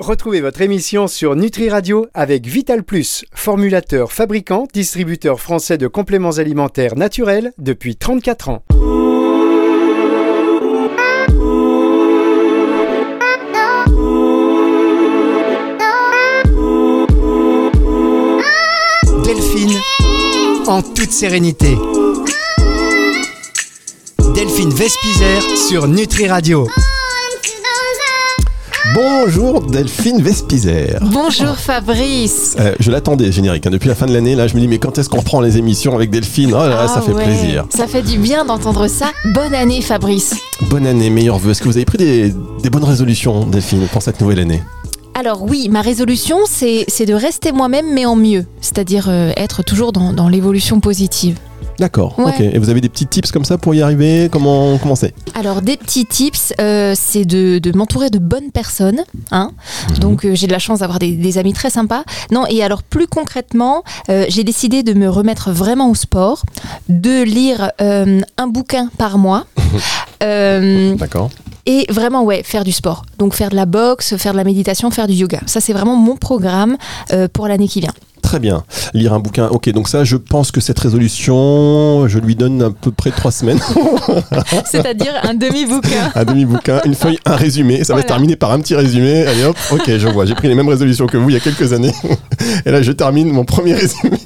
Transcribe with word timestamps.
Retrouvez 0.00 0.40
votre 0.40 0.60
émission 0.60 1.06
sur 1.06 1.36
Nutri 1.36 1.70
Radio 1.70 2.08
avec 2.14 2.46
Vital 2.46 2.82
Plus, 2.82 3.24
formulateur, 3.32 4.10
fabricant, 4.10 4.66
distributeur 4.72 5.40
français 5.40 5.78
de 5.78 5.86
compléments 5.86 6.38
alimentaires 6.38 6.96
naturels 6.96 7.52
depuis 7.58 7.94
34 7.94 8.48
ans. 8.48 8.64
Delphine, 19.22 19.78
en 20.66 20.82
toute 20.82 21.12
sérénité. 21.12 21.76
Delphine 24.34 24.70
Vespizer 24.70 25.40
sur 25.68 25.86
Nutri 25.86 26.26
Radio. 26.26 26.66
Bonjour 28.92 29.62
Delphine 29.62 30.20
Vespizer. 30.20 30.98
Bonjour 31.00 31.56
Fabrice. 31.56 32.54
Euh, 32.60 32.74
je 32.78 32.90
l'attendais 32.90 33.32
générique. 33.32 33.66
hein. 33.66 33.70
Depuis 33.70 33.88
la 33.88 33.94
fin 33.94 34.04
de 34.04 34.12
l'année, 34.12 34.34
là, 34.34 34.46
je 34.46 34.54
me 34.54 34.60
dis 34.60 34.68
mais 34.68 34.78
quand 34.78 34.98
est-ce 34.98 35.08
qu'on 35.08 35.20
reprend 35.20 35.40
les 35.40 35.56
émissions 35.56 35.94
avec 35.94 36.10
Delphine 36.10 36.50
Oh 36.52 36.58
là 36.58 36.68
là, 36.68 36.86
ça 36.88 36.96
Ah 36.98 37.00
fait 37.00 37.12
ouais, 37.12 37.24
plaisir. 37.24 37.64
Ça 37.74 37.86
fait 37.86 38.02
du 38.02 38.18
bien 38.18 38.44
d'entendre 38.44 38.86
ça. 38.88 39.06
Bonne 39.32 39.54
année 39.54 39.80
Fabrice. 39.80 40.34
Bonne 40.68 40.86
année, 40.86 41.08
meilleurs 41.08 41.38
vœux. 41.38 41.52
Est-ce 41.52 41.62
que 41.62 41.68
vous 41.68 41.76
avez 41.78 41.86
pris 41.86 41.96
des, 41.96 42.34
des 42.62 42.68
bonnes 42.70 42.84
résolutions, 42.84 43.46
Delphine, 43.46 43.86
pour 43.90 44.02
cette 44.02 44.20
nouvelle 44.20 44.40
année? 44.40 44.62
Alors 45.14 45.42
oui, 45.42 45.68
ma 45.70 45.80
résolution, 45.80 46.38
c'est 46.46 47.06
de 47.06 47.14
rester 47.14 47.52
moi-même, 47.52 47.92
mais 47.92 48.04
en 48.06 48.16
mieux. 48.16 48.46
C'est-à-dire 48.60 49.08
euh, 49.08 49.32
être 49.36 49.62
toujours 49.62 49.92
dans, 49.92 50.12
dans 50.12 50.28
l'évolution 50.28 50.80
positive. 50.80 51.38
D'accord. 51.78 52.16
Ouais. 52.18 52.26
Ok. 52.26 52.40
Et 52.40 52.58
vous 52.58 52.68
avez 52.70 52.80
des 52.80 52.88
petits 52.88 53.06
tips 53.06 53.32
comme 53.32 53.44
ça 53.44 53.58
pour 53.58 53.74
y 53.74 53.82
arriver? 53.82 54.28
Comment 54.30 54.78
c'est? 54.94 55.12
Alors 55.34 55.60
des 55.60 55.76
petits 55.76 56.06
tips, 56.06 56.52
euh, 56.60 56.94
c'est 56.96 57.24
de, 57.24 57.58
de 57.58 57.76
m'entourer 57.76 58.10
de 58.10 58.18
bonnes 58.18 58.50
personnes. 58.52 59.02
Hein 59.32 59.50
Mhm. 59.90 59.98
Donc 59.98 60.24
euh, 60.24 60.34
j'ai 60.34 60.46
de 60.46 60.52
la 60.52 60.60
chance 60.60 60.80
d'avoir 60.80 60.98
des, 61.00 61.12
des 61.12 61.38
amis 61.38 61.52
très 61.52 61.70
sympas. 61.70 62.04
Non, 62.30 62.44
et 62.48 62.62
alors 62.62 62.82
plus 62.84 63.06
concrètement, 63.08 63.82
euh, 64.08 64.24
j'ai 64.28 64.44
décidé 64.44 64.82
de 64.84 64.94
me 64.94 65.08
remettre 65.08 65.50
vraiment 65.50 65.90
au 65.90 65.94
sport, 65.96 66.42
de 66.88 67.22
lire 67.22 67.70
un 67.80 68.46
bouquin 68.46 68.88
par 68.96 69.18
mois. 69.18 69.44
D'accord. 70.20 71.30
Et 71.66 71.86
vraiment, 71.88 72.24
ouais, 72.24 72.42
faire 72.42 72.64
du 72.64 72.72
sport. 72.72 73.04
Donc 73.18 73.34
faire 73.34 73.50
de 73.50 73.56
la 73.56 73.66
boxe, 73.66 74.16
faire 74.16 74.32
de 74.32 74.36
la 74.36 74.44
méditation, 74.44 74.90
faire 74.90 75.06
du 75.06 75.14
yoga. 75.14 75.40
Ça, 75.46 75.60
c'est 75.60 75.72
vraiment 75.72 75.96
mon 75.96 76.16
programme 76.16 76.76
euh, 77.12 77.28
pour 77.32 77.48
l'année 77.48 77.68
qui 77.68 77.80
vient. 77.80 77.94
Très 78.24 78.40
bien. 78.40 78.64
Lire 78.94 79.12
un 79.12 79.20
bouquin. 79.20 79.48
Ok. 79.48 79.68
Donc 79.68 79.86
ça, 79.86 80.02
je 80.02 80.16
pense 80.16 80.50
que 80.50 80.60
cette 80.62 80.78
résolution, 80.78 82.08
je 82.08 82.18
lui 82.18 82.34
donne 82.34 82.62
à 82.62 82.70
peu 82.70 82.90
près 82.90 83.10
trois 83.10 83.30
semaines. 83.30 83.60
C'est-à-dire 84.64 85.12
un 85.22 85.34
demi-bouquin. 85.34 86.10
un 86.14 86.24
demi-bouquin, 86.24 86.80
une 86.86 86.94
feuille, 86.94 87.18
un 87.26 87.36
résumé. 87.36 87.84
Ça 87.84 87.94
va 87.94 88.00
se 88.00 88.06
terminer 88.06 88.36
par 88.36 88.50
un 88.52 88.60
petit 88.60 88.74
résumé. 88.74 89.26
Allez 89.26 89.44
hop, 89.44 89.56
ok, 89.70 89.98
je 89.98 90.08
vois. 90.08 90.24
J'ai 90.24 90.34
pris 90.34 90.48
les 90.48 90.54
mêmes 90.54 90.68
résolutions 90.68 91.06
que 91.06 91.18
vous 91.18 91.28
il 91.28 91.34
y 91.34 91.36
a 91.36 91.40
quelques 91.40 91.74
années. 91.74 91.92
Et 92.64 92.70
là, 92.70 92.80
je 92.80 92.92
termine 92.92 93.30
mon 93.30 93.44
premier 93.44 93.74
résumé. 93.74 94.18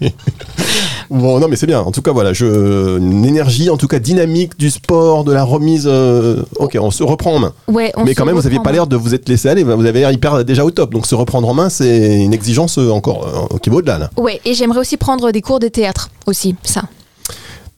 Bon, 1.10 1.40
non, 1.40 1.48
mais 1.48 1.56
c'est 1.56 1.66
bien. 1.66 1.80
En 1.80 1.90
tout 1.90 2.02
cas, 2.02 2.12
voilà, 2.12 2.32
je, 2.32 2.98
une 2.98 3.24
énergie, 3.24 3.70
en 3.70 3.78
tout 3.78 3.88
cas 3.88 3.98
dynamique 3.98 4.58
du 4.58 4.70
sport, 4.70 5.24
de 5.24 5.32
la 5.32 5.42
remise. 5.42 5.86
euh, 5.86 6.42
ok, 6.56 6.76
on 6.80 6.90
se 6.90 7.02
reprend 7.02 7.34
en 7.34 7.38
main. 7.38 7.52
Ouais, 7.66 7.92
on 7.96 8.04
mais 8.04 8.12
se 8.12 8.16
quand 8.16 8.26
même, 8.26 8.34
vous 8.34 8.42
n'avez 8.42 8.56
reprend 8.56 8.64
pas 8.64 8.72
l'air 8.72 8.86
de 8.86 8.96
vous 8.96 9.14
être 9.14 9.28
laissé 9.28 9.48
aller. 9.48 9.64
Vous 9.64 9.86
avez 9.86 10.00
l'air 10.00 10.12
hyper 10.12 10.44
déjà 10.44 10.64
au 10.64 10.70
top. 10.70 10.92
Donc, 10.92 11.06
se 11.06 11.14
reprendre 11.14 11.48
en 11.48 11.54
main, 11.54 11.70
c'est 11.70 12.20
une 12.20 12.34
exigence 12.34 12.78
euh, 12.78 12.90
encore 12.90 13.48
euh, 13.52 13.58
qui 13.58 13.70
va 13.70 13.76
Là. 13.96 14.10
Ouais, 14.18 14.40
et 14.44 14.52
j'aimerais 14.52 14.80
aussi 14.80 14.98
prendre 14.98 15.30
des 15.30 15.40
cours 15.40 15.60
de 15.60 15.68
théâtre 15.68 16.10
aussi, 16.26 16.54
ça. 16.62 16.82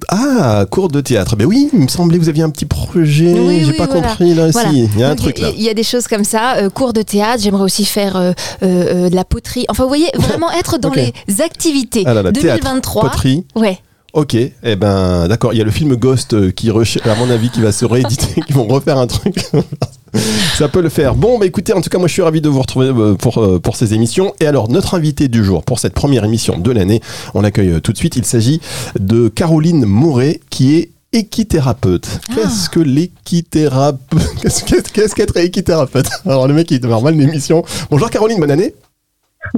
Ah, 0.09 0.65
cours 0.71 0.89
de 0.89 1.01
théâtre. 1.01 1.37
Ben 1.37 1.47
oui, 1.47 1.69
il 1.73 1.81
me 1.81 1.89
semblait 1.89 2.19
que 2.19 2.23
vous 2.23 2.29
aviez 2.29 2.43
un 2.43 2.51
petit 2.51 2.65
projet. 2.65 3.33
Oui, 3.39 3.61
J'ai 3.61 3.73
oui, 3.73 3.77
pas 3.77 3.87
voilà. 3.87 4.09
compris 4.09 4.35
là. 4.35 4.51
Voilà. 4.51 4.71
Si, 4.71 4.85
il 4.85 4.99
y 4.99 5.03
a 5.03 5.09
un 5.09 5.11
Donc, 5.11 5.19
truc 5.19 5.39
là. 5.39 5.51
Il 5.55 5.63
y 5.63 5.69
a 5.69 5.75
des 5.75 5.83
choses 5.83 6.09
comme 6.09 6.25
ça, 6.25 6.57
euh, 6.57 6.71
cours 6.71 6.93
de 6.93 7.03
théâtre. 7.03 7.43
J'aimerais 7.43 7.63
aussi 7.63 7.85
faire 7.85 8.17
euh, 8.17 8.33
euh, 8.63 9.09
de 9.09 9.15
la 9.15 9.25
poterie. 9.25 9.67
Enfin, 9.69 9.85
vous 9.85 9.89
voyez, 9.89 10.11
vraiment 10.15 10.51
être 10.53 10.79
dans 10.79 10.93
les 10.93 11.13
activités. 11.41 12.05
Ah 12.07 12.15
là 12.15 12.23
là, 12.23 12.33
théâtre, 12.33 12.63
2023. 12.65 13.03
Poterie. 13.03 13.45
Ouais. 13.55 13.79
Ok, 14.13 14.35
eh 14.35 14.77
ben 14.77 15.29
d'accord. 15.29 15.53
Il 15.53 15.59
y 15.59 15.63
a 15.63 15.65
le 15.65 15.71
film 15.71 15.95
Ghost 15.95 16.53
qui, 16.55 16.71
à 16.71 17.15
mon 17.15 17.31
avis, 17.31 17.51
qui 17.51 17.61
va 17.61 17.71
se 17.71 17.85
rééditer, 17.85 18.41
qui 18.47 18.53
vont 18.53 18.67
refaire 18.67 18.99
un 18.99 19.07
truc. 19.07 19.37
Ça 20.59 20.69
peut 20.69 20.83
le 20.83 20.89
faire. 20.89 21.15
Bon, 21.15 21.39
bah 21.39 21.47
écoutez, 21.47 21.73
en 21.73 21.81
tout 21.81 21.91
cas, 21.91 21.99
moi 21.99 22.09
je 22.09 22.13
suis 22.13 22.23
ravi 22.23 22.41
de 22.41 22.49
vous 22.49 22.61
retrouver 22.61 22.89
euh, 22.89 23.15
pour, 23.15 23.39
euh, 23.39 23.59
pour 23.59 23.77
ces 23.77 23.95
émissions. 23.95 24.35
Et 24.41 24.47
alors, 24.47 24.69
notre 24.69 24.95
invité 24.95 25.29
du 25.29 25.45
jour 25.45 25.63
pour 25.63 25.79
cette 25.79 25.95
première 25.95 26.25
émission 26.25 26.59
de 26.59 26.71
l'année, 26.71 27.01
on 27.35 27.41
l'accueille 27.41 27.71
euh, 27.71 27.81
tout 27.81 27.93
de 27.93 27.97
suite. 27.97 28.17
Il 28.17 28.25
s'agit 28.25 28.61
de 28.99 29.29
Caroline 29.29 29.85
Mouret, 29.85 30.41
qui 30.51 30.77
est 30.77 30.91
équithérapeute. 31.13 32.21
Qu'est-ce 32.35 32.71
que 32.71 32.81
l'équithérapeute 32.81 34.21
qu'est-ce 34.93 35.15
qu'être 35.15 35.37
équithérapeute? 35.37 36.09
Alors, 36.27 36.47
le 36.47 36.55
mec, 36.55 36.71
il 36.71 36.81
démarre 36.81 37.03
mal 37.03 37.17
l'émission. 37.17 37.65
Bonjour 37.91 38.11
Caroline, 38.11 38.39
bonne 38.39 38.51
année. 38.51 38.75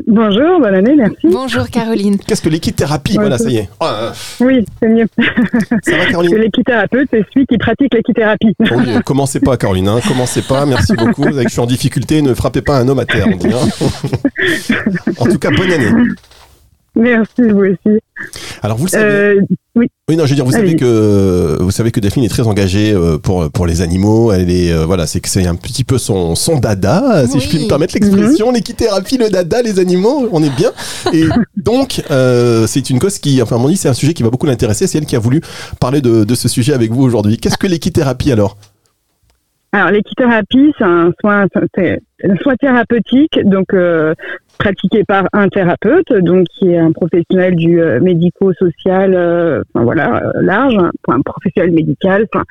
Bonjour, 0.06 0.60
bonne 0.60 0.74
année, 0.74 0.94
merci. 0.96 1.26
Bonjour 1.28 1.68
Caroline. 1.68 2.16
Qu'est-ce 2.18 2.40
que 2.40 2.48
l'équithérapie? 2.48 3.14
Voilà, 3.14 3.36
ça 3.36 3.50
y 3.50 3.56
est. 3.56 3.68
Oh, 3.80 3.84
euh, 3.84 4.12
Oui, 4.40 4.64
c'est 4.80 4.88
mieux. 4.88 5.06
ça 5.82 5.96
va, 5.96 6.06
Caroline? 6.06 6.36
L'équithérapeute, 6.36 7.08
c'est 7.10 7.24
celui 7.34 7.46
qui 7.46 7.58
pratique 7.58 7.92
l'équithérapie. 7.92 8.54
Oui, 8.60 8.84
euh, 8.88 9.00
commencez 9.00 9.40
pas, 9.40 9.56
Caroline. 9.56 9.88
Hein, 9.88 10.00
commencez 10.06 10.42
pas. 10.42 10.66
Merci 10.66 10.94
beaucoup. 10.94 11.22
Vous 11.22 11.32
savez 11.32 11.44
que 11.44 11.48
je 11.48 11.54
suis 11.54 11.60
en 11.60 11.66
difficulté. 11.66 12.22
Ne 12.22 12.32
frappez 12.32 12.62
pas 12.62 12.78
un 12.78 12.88
homme 12.88 13.00
à 13.00 13.06
terre. 13.06 13.26
On 13.26 13.36
dit, 13.36 13.48
hein. 13.52 14.74
en 15.18 15.24
tout 15.26 15.38
cas, 15.38 15.50
bonne 15.50 15.72
année. 15.72 15.90
Merci, 16.94 17.42
vous 17.50 17.64
aussi. 17.64 17.98
Alors, 18.62 18.76
vous 18.76 18.84
le 18.84 18.90
savez. 18.90 19.04
Euh, 19.04 19.40
oui, 19.74 19.86
Oui, 20.08 20.16
non, 20.16 20.26
je 20.26 20.30
veux 20.30 20.34
dire, 20.34 20.44
vous 20.44 20.52
savez 20.52 20.76
que 20.76 21.56
vous 21.60 21.70
savez 21.70 21.90
que 21.90 22.00
Delphine 22.00 22.24
est 22.24 22.28
très 22.28 22.46
engagée 22.46 22.92
euh, 22.92 23.18
pour 23.18 23.50
pour 23.50 23.66
les 23.66 23.80
animaux. 23.80 24.30
Elle 24.30 24.50
est 24.50 24.70
euh, 24.70 24.84
voilà, 24.84 25.06
c'est 25.06 25.20
que 25.20 25.28
c'est 25.28 25.46
un 25.46 25.54
petit 25.54 25.84
peu 25.84 25.96
son 25.96 26.34
son 26.34 26.58
dada, 26.58 27.26
si 27.26 27.40
je 27.40 27.48
puis 27.48 27.64
me 27.64 27.68
permettre 27.68 27.94
l'expression. 27.94 28.52
L'équithérapie, 28.52 29.16
le 29.16 29.30
dada, 29.30 29.62
les 29.62 29.78
animaux, 29.78 30.28
on 30.30 30.42
est 30.42 30.54
bien. 30.54 30.72
Et 31.12 31.24
donc, 31.56 32.02
euh, 32.10 32.66
c'est 32.66 32.90
une 32.90 32.98
cause 32.98 33.18
qui, 33.18 33.40
enfin, 33.40 33.56
à 33.56 33.58
mon 33.58 33.68
avis, 33.68 33.76
c'est 33.76 33.88
un 33.88 33.94
sujet 33.94 34.12
qui 34.12 34.22
va 34.22 34.30
beaucoup 34.30 34.46
l'intéresser. 34.46 34.86
C'est 34.86 34.98
elle 34.98 35.06
qui 35.06 35.16
a 35.16 35.20
voulu 35.20 35.40
parler 35.80 36.02
de 36.02 36.24
de 36.24 36.34
ce 36.34 36.48
sujet 36.48 36.74
avec 36.74 36.90
vous 36.90 37.02
aujourd'hui. 37.02 37.38
Qu'est-ce 37.38 37.58
que 37.58 37.66
l'équithérapie 37.66 38.30
alors? 38.30 38.58
Alors 39.74 39.90
l'équithérapie, 39.90 40.74
c'est 40.76 40.84
un 40.84 41.12
soin, 41.18 41.46
c'est 41.74 41.98
un 42.24 42.36
soin 42.42 42.54
thérapeutique, 42.56 43.40
donc 43.44 43.72
euh, 43.72 44.14
pratiqué 44.62 45.02
par 45.04 45.24
un 45.32 45.48
thérapeute, 45.48 46.12
donc 46.30 46.46
qui 46.54 46.64
est 46.72 46.78
un 46.78 46.92
professionnel 46.92 47.54
du 47.56 47.80
euh, 47.80 48.00
médico-social, 48.00 49.14
euh, 49.14 49.62
enfin 49.74 49.84
voilà, 49.84 50.22
euh, 50.22 50.42
large, 50.42 50.74
enfin, 50.76 51.18
un 51.18 51.22
professionnel 51.22 51.72
médical. 51.72 52.26
Enfin, 52.32 52.44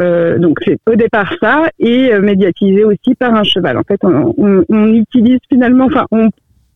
euh, 0.00 0.38
donc 0.38 0.58
c'est 0.64 0.78
au 0.90 0.96
départ 0.96 1.32
ça, 1.40 1.68
et 1.78 2.12
médiatisé 2.18 2.84
aussi 2.84 3.14
par 3.18 3.34
un 3.34 3.44
cheval. 3.44 3.76
En 3.78 3.82
fait, 3.88 4.00
on, 4.02 4.34
on- 4.38 4.64
on 4.68 4.86
utilise 4.94 5.38
finalement, 5.52 5.86
enfin, 5.86 6.06
on 6.10 6.28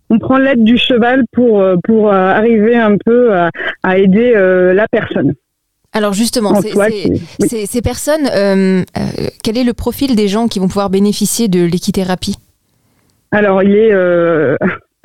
on 0.09 0.19
prend 0.21 0.39
l'aide 0.39 0.63
du 0.63 0.79
cheval 0.79 1.25
pour 1.33 1.65
pour 1.83 2.13
arriver 2.13 2.77
un 2.77 2.97
peu 3.05 3.35
à, 3.35 3.51
à 3.83 3.99
aider 3.99 4.33
euh, 4.37 4.73
la 4.73 4.87
personne. 4.89 5.33
Alors 5.93 6.13
justement, 6.13 6.53
qui- 6.61 6.77
oui. 6.77 7.21
ces, 7.41 7.67
ces 7.67 7.83
personnes, 7.83 8.27
quel 9.43 9.57
est 9.57 9.65
le 9.65 9.73
profil 9.73 10.15
des 10.15 10.29
gens 10.29 10.47
qui 10.47 10.59
vont 10.61 10.69
pouvoir 10.69 10.91
bénéficier 10.91 11.49
de 11.49 11.65
l'équithérapie? 11.65 12.37
Alors, 13.33 13.63
il 13.63 13.75
est 13.75 13.93
euh, 13.93 14.57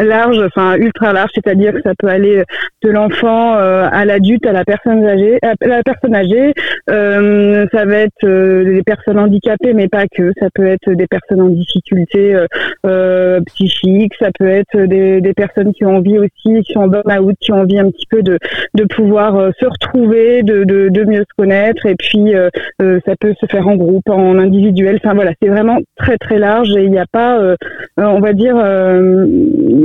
large, 0.03 0.39
enfin 0.45 0.75
ultra 0.75 1.13
large, 1.13 1.31
c'est-à-dire 1.33 1.73
que 1.73 1.81
ça 1.81 1.93
peut 1.97 2.07
aller 2.07 2.43
de 2.83 2.89
l'enfant 2.89 3.55
euh, 3.57 3.87
à 3.91 4.05
l'adulte, 4.05 4.45
à 4.45 4.51
la 4.51 4.63
personne 4.65 5.05
âgée, 5.05 5.37
à 5.41 5.53
la 5.67 5.83
personne 5.83 6.15
âgée. 6.15 6.53
Euh, 6.89 7.65
ça 7.71 7.85
va 7.85 7.97
être 7.97 8.23
euh, 8.23 8.63
des 8.63 8.83
personnes 8.83 9.19
handicapées, 9.19 9.73
mais 9.73 9.87
pas 9.87 10.05
que. 10.07 10.31
Ça 10.39 10.47
peut 10.53 10.65
être 10.65 10.91
des 10.91 11.07
personnes 11.07 11.41
en 11.41 11.49
difficulté 11.49 12.33
euh, 12.35 12.47
euh, 12.85 13.39
psychique. 13.47 14.13
Ça 14.19 14.29
peut 14.37 14.47
être 14.47 14.77
des, 14.85 15.21
des 15.21 15.33
personnes 15.33 15.73
qui 15.73 15.85
ont 15.85 15.97
envie 15.97 16.17
aussi, 16.17 16.63
qui 16.63 16.73
sont 16.73 16.81
en 16.81 16.87
burn-out, 16.87 17.35
qui 17.39 17.51
ont 17.51 17.61
envie 17.61 17.79
un 17.79 17.89
petit 17.91 18.07
peu 18.09 18.23
de 18.23 18.37
de 18.73 18.83
pouvoir 18.85 19.37
euh, 19.37 19.49
se 19.59 19.65
retrouver, 19.65 20.43
de, 20.43 20.63
de 20.63 20.89
de 20.89 21.03
mieux 21.03 21.21
se 21.21 21.35
connaître. 21.37 21.85
Et 21.85 21.95
puis 21.95 22.35
euh, 22.35 22.49
euh, 22.81 22.99
ça 23.05 23.13
peut 23.19 23.33
se 23.39 23.45
faire 23.45 23.67
en 23.67 23.75
groupe, 23.75 24.09
en 24.09 24.37
individuel. 24.39 24.99
Enfin 25.03 25.13
voilà, 25.13 25.31
c'est 25.41 25.49
vraiment 25.49 25.79
très 25.97 26.17
très 26.17 26.39
large 26.39 26.75
et 26.75 26.83
il 26.83 26.91
n'y 26.91 26.99
a 26.99 27.05
pas 27.11 27.39
euh, 27.39 27.55
euh, 27.99 28.05
on 28.05 28.19
va 28.19 28.33
dire, 28.33 28.55
euh, 28.57 29.25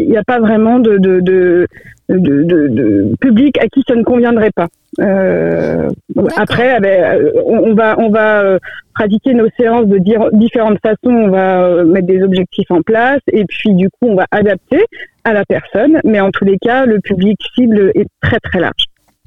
il 0.07 0.13
n'y 0.13 0.17
a 0.17 0.25
pas 0.25 0.39
vraiment 0.41 0.79
de, 0.79 0.99
de, 0.99 1.21
de, 1.21 1.67
de, 2.09 2.43
de- 2.45 2.69
de 2.69 3.15
public 3.21 3.59
à 3.59 3.67
qui 3.67 3.83
ça 3.87 3.95
ne 3.95 4.05
conviendrait 4.05 4.53
pas. 4.55 4.69
Euh, 5.01 5.89
après, 6.37 6.79
euh, 6.83 7.31
on, 7.45 7.59
on 7.71 7.75
va, 7.75 7.99
on 7.99 8.09
va 8.11 8.41
euh, 8.43 8.59
pratiquer 8.95 9.35
nos 9.35 9.49
séances 9.59 9.87
de 9.87 9.99
dire- 9.99 10.31
différentes 10.33 10.79
façons. 10.81 11.15
On 11.27 11.29
va 11.29 11.85
mettre 11.85 12.07
des 12.07 12.23
objectifs 12.23 12.71
en 12.71 12.83
place 12.83 13.21
et 13.33 13.45
puis 13.49 13.75
du 13.75 13.89
coup, 13.91 14.09
on 14.13 14.15
va 14.15 14.27
adapter 14.31 14.83
à 15.25 15.33
la 15.33 15.45
personne. 15.45 15.99
Mais 16.05 16.21
en 16.21 16.31
tous 16.31 16.45
les 16.45 16.59
cas, 16.59 16.87
le 16.87 17.01
public 17.01 17.37
cible 17.55 17.91
est 17.95 18.07
très 18.23 18.39
très 18.41 18.61
large. 18.61 18.85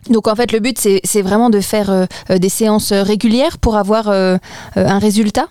Donc 0.10 0.28
en 0.30 0.36
fait, 0.36 0.54
le 0.54 0.60
but, 0.60 0.78
c'est 1.04 1.22
vraiment 1.22 1.50
de 1.50 1.60
faire 1.60 1.90
euh, 1.92 2.06
des 2.38 2.50
séances 2.50 2.94
régulières 2.94 3.58
pour 3.62 3.76
avoir 3.76 4.10
euh, 4.10 4.38
un 4.76 5.00
résultat? 5.00 5.48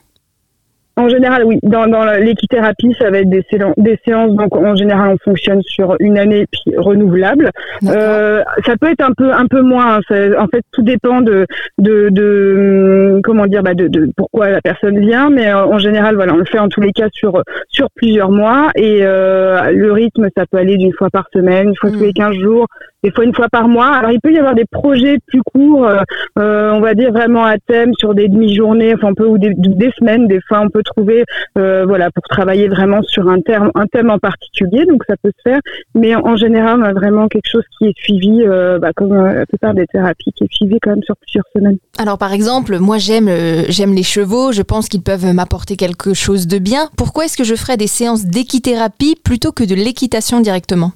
En 0.99 1.09
général, 1.09 1.45
oui. 1.45 1.61
Dans, 1.63 1.87
dans 1.87 2.05
l'équithérapie, 2.19 2.93
ça 2.99 3.09
va 3.09 3.19
être 3.19 3.31
des, 3.31 3.45
séances, 3.49 3.75
des 3.77 4.01
séances. 4.05 4.33
Donc, 4.33 4.57
en 4.57 4.75
général, 4.75 5.11
on 5.15 5.31
fonctionne 5.31 5.63
sur 5.63 5.95
une 6.01 6.19
année 6.19 6.45
puis 6.51 6.77
renouvelable. 6.77 7.53
Euh, 7.87 8.43
ça 8.67 8.77
peut 8.77 8.91
être 8.91 9.05
un 9.05 9.13
peu, 9.17 9.33
un 9.33 9.47
peu 9.47 9.63
moins. 9.63 10.01
Hein. 10.11 10.31
en 10.37 10.49
fait, 10.49 10.65
tout 10.73 10.83
dépend 10.83 11.21
de, 11.21 11.47
de, 11.79 12.09
de 12.11 13.13
hum, 13.15 13.23
comment 13.23 13.47
dire, 13.47 13.63
bah 13.63 13.75
de, 13.75 13.87
de, 13.87 14.11
pourquoi 14.17 14.51
la 14.51 14.61
personne 14.61 14.99
vient. 14.99 15.31
Mais 15.31 15.49
euh, 15.49 15.67
en 15.67 15.79
général, 15.79 16.17
voilà, 16.17 16.35
on 16.35 16.39
le 16.39 16.45
fait 16.45 16.59
en 16.59 16.69
tous 16.69 16.81
les 16.81 16.91
cas 16.91 17.07
sur 17.13 17.45
sur 17.69 17.89
plusieurs 17.95 18.33
mois. 18.33 18.71
Et 18.75 18.99
euh, 19.03 19.71
le 19.71 19.93
rythme, 19.93 20.27
ça 20.37 20.47
peut 20.51 20.59
aller 20.59 20.79
d'une 20.79 20.93
fois 20.95 21.11
par 21.11 21.29
semaine, 21.33 21.69
une 21.69 21.77
fois 21.77 21.93
tous 21.93 22.01
les 22.01 22.13
15 22.13 22.31
mmh. 22.31 22.41
jours, 22.41 22.67
des 23.03 23.13
fois 23.13 23.25
une 23.25 23.35
fois 23.35 23.49
par 23.49 23.69
mois. 23.69 23.89
Alors 23.89 24.11
il 24.11 24.21
peut 24.21 24.33
y 24.33 24.39
avoir 24.39 24.55
des 24.55 24.65
projets 24.65 25.19
plus 25.27 25.43
courts, 25.43 25.87
euh, 25.87 26.03
euh, 26.39 26.73
on 26.73 26.81
va 26.81 26.95
dire 26.95 27.13
vraiment 27.13 27.45
à 27.45 27.57
thème 27.59 27.93
sur 27.99 28.15
des 28.15 28.29
demi-journées, 28.29 28.95
enfin 28.95 29.09
on 29.11 29.15
peut 29.15 29.27
ou 29.27 29.39
des, 29.39 29.55
semaines. 29.99 30.27
Des 30.27 30.41
fois 30.47 30.61
on 30.61 30.69
peut 30.69 30.83
trouver, 30.83 31.25
euh, 31.57 31.85
voilà, 31.87 32.11
pour 32.11 32.25
travailler 32.25 32.69
vraiment 32.69 33.03
sur 33.03 33.29
un 33.29 33.41
terme, 33.41 33.71
un 33.75 33.87
thème 33.87 34.11
en 34.11 34.19
particulier. 34.19 34.85
Donc 34.87 35.03
ça 35.09 35.15
peut 35.23 35.33
se 35.37 35.51
faire, 35.51 35.61
mais 35.95 36.15
en 36.17 36.37
général 36.37 36.81
on 36.81 36.83
a 36.83 36.93
vraiment 36.93 37.29
quelque 37.29 37.49
chose 37.49 37.65
qui 37.79 37.87
est 37.87 37.99
suivi, 37.99 38.45
bah, 38.81 38.91
comme 38.95 39.15
la 39.15 39.47
plupart 39.47 39.75
des 39.75 39.87
thérapies, 39.87 40.33
qui 40.33 40.45
est 40.45 40.53
suivi 40.53 40.79
quand 40.81 40.91
même 40.91 41.03
sur 41.03 41.17
plusieurs 41.17 41.45
semaines. 41.55 41.79
Alors 41.99 42.19
par 42.19 42.33
exemple, 42.33 42.79
moi 42.79 42.99
j'aime 42.99 43.31
j'aime 43.69 43.95
les 43.95 44.03
chevaux. 44.03 44.53
Je 44.53 44.63
pense 44.63 44.89
qu'ils 44.89 45.03
peuvent 45.03 45.33
m'apporter 45.33 45.77
quelque 45.77 46.15
chose 46.15 46.47
de 46.47 46.59
bien. 46.59 46.89
Pourquoi 46.97 47.27
est-ce 47.27 47.37
que 47.37 47.45
je 47.45 47.55
ferais 47.55 47.77
des 47.77 47.87
séances 47.87 48.27
d'équithérapie 48.27 49.17
plutôt 49.23 49.53
que 49.53 49.65
de 49.65 49.75
l'équitation 49.75 50.41
directement? 50.41 50.93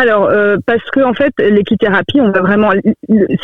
Alors, 0.00 0.28
euh, 0.28 0.56
parce 0.64 0.88
que 0.92 1.00
en 1.00 1.12
fait, 1.12 1.32
l'équithérapie, 1.38 2.20
on 2.20 2.30
va 2.30 2.40
vraiment 2.40 2.70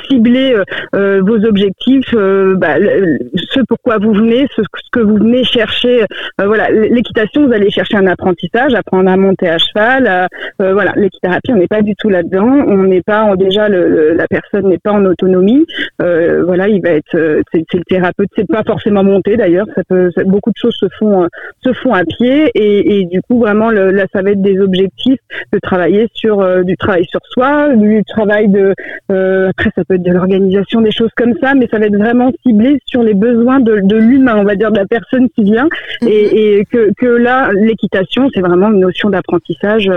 cibler 0.08 0.54
euh, 0.54 0.64
euh, 0.94 1.20
vos 1.22 1.44
objectifs, 1.44 2.14
bah, 2.14 2.76
ce 2.78 3.60
pourquoi 3.68 3.98
vous 3.98 4.12
venez, 4.12 4.46
ce, 4.54 4.62
que 4.92 5.00
vous 5.00 5.16
venez 5.16 5.44
chercher. 5.44 6.04
voilà, 6.38 6.70
l'équitation, 6.70 7.46
vous 7.46 7.52
allez 7.52 7.70
chercher 7.70 7.96
un 7.96 8.06
apprentissage, 8.06 8.74
apprendre 8.74 9.10
à 9.10 9.16
monter 9.16 9.48
à 9.48 9.58
cheval. 9.58 10.28
voilà, 10.58 10.92
l'équithérapie, 10.96 11.52
on 11.52 11.56
n'est 11.56 11.66
pas 11.66 11.82
du 11.82 11.94
tout 11.96 12.08
là-dedans. 12.08 12.46
On 12.46 12.84
n'est 12.84 13.02
pas 13.02 13.34
déjà 13.36 13.68
le, 13.68 14.14
la 14.14 14.26
personne 14.26 14.68
n'est 14.68 14.78
pas 14.78 14.92
en 14.92 15.04
autonomie. 15.04 15.66
voilà, 15.98 16.68
il 16.68 16.80
va 16.82 16.90
être, 16.90 17.42
c'est 17.52 17.64
le 17.74 17.84
thérapeute, 17.86 18.28
c'est 18.34 18.48
pas 18.48 18.62
forcément 18.64 19.04
monter 19.04 19.36
d'ailleurs. 19.36 19.66
Ça 19.74 19.82
peut, 19.88 20.10
beaucoup 20.24 20.50
de 20.50 20.56
choses 20.56 20.76
se 20.78 20.86
font 20.98 21.28
se 21.62 21.72
font 21.74 21.92
à 21.92 22.04
pied 22.04 22.50
et, 22.54 23.04
du 23.04 23.20
coup 23.22 23.40
vraiment 23.40 23.70
là, 23.70 24.04
ça 24.12 24.22
va 24.22 24.30
être 24.30 24.42
des 24.42 24.58
objectifs 24.60 25.20
de 25.52 25.58
travailler 25.58 26.05
sur 26.14 26.40
euh, 26.40 26.62
du 26.62 26.76
travail 26.76 27.04
sur 27.06 27.20
soi, 27.30 27.74
du 27.74 28.02
travail 28.04 28.48
de 28.48 28.74
euh, 29.10 29.48
après 29.50 29.70
ça 29.74 29.84
peut 29.84 29.94
être 29.94 30.02
de 30.02 30.12
l'organisation, 30.12 30.80
des 30.80 30.90
choses 30.90 31.10
comme 31.16 31.34
ça, 31.40 31.54
mais 31.54 31.68
ça 31.70 31.78
va 31.78 31.86
être 31.86 31.96
vraiment 31.96 32.32
ciblé 32.44 32.78
sur 32.86 33.02
les 33.02 33.14
besoins 33.14 33.60
de, 33.60 33.80
de 33.82 33.96
l'humain, 33.96 34.36
on 34.36 34.44
va 34.44 34.56
dire 34.56 34.72
de 34.72 34.78
la 34.78 34.86
personne 34.86 35.28
qui 35.30 35.44
vient, 35.44 35.68
et, 36.02 36.06
mhm. 36.06 36.10
et, 36.32 36.64
que, 36.70 36.90
que 36.96 37.06
là 37.06 37.50
l'équitation 37.52 38.28
c'est 38.34 38.40
vraiment 38.40 38.70
une 38.70 38.80
notion 38.80 39.10
d'apprentissage, 39.10 39.90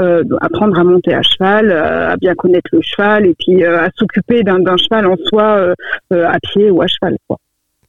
euh, 0.00 0.24
apprendre 0.40 0.78
à 0.78 0.84
monter 0.84 1.14
à 1.14 1.22
cheval, 1.22 1.72
à 1.72 2.16
bien 2.16 2.34
connaître 2.34 2.70
le 2.72 2.80
cheval, 2.82 3.26
et 3.26 3.34
puis 3.38 3.64
à 3.64 3.88
s'occuper 3.96 4.42
d'un 4.42 4.76
cheval 4.76 5.06
en 5.06 5.16
soi 5.24 5.72
à 6.10 6.38
pied 6.40 6.70
ou 6.70 6.82
à 6.82 6.86
cheval. 6.86 7.16
Quoi. 7.26 7.38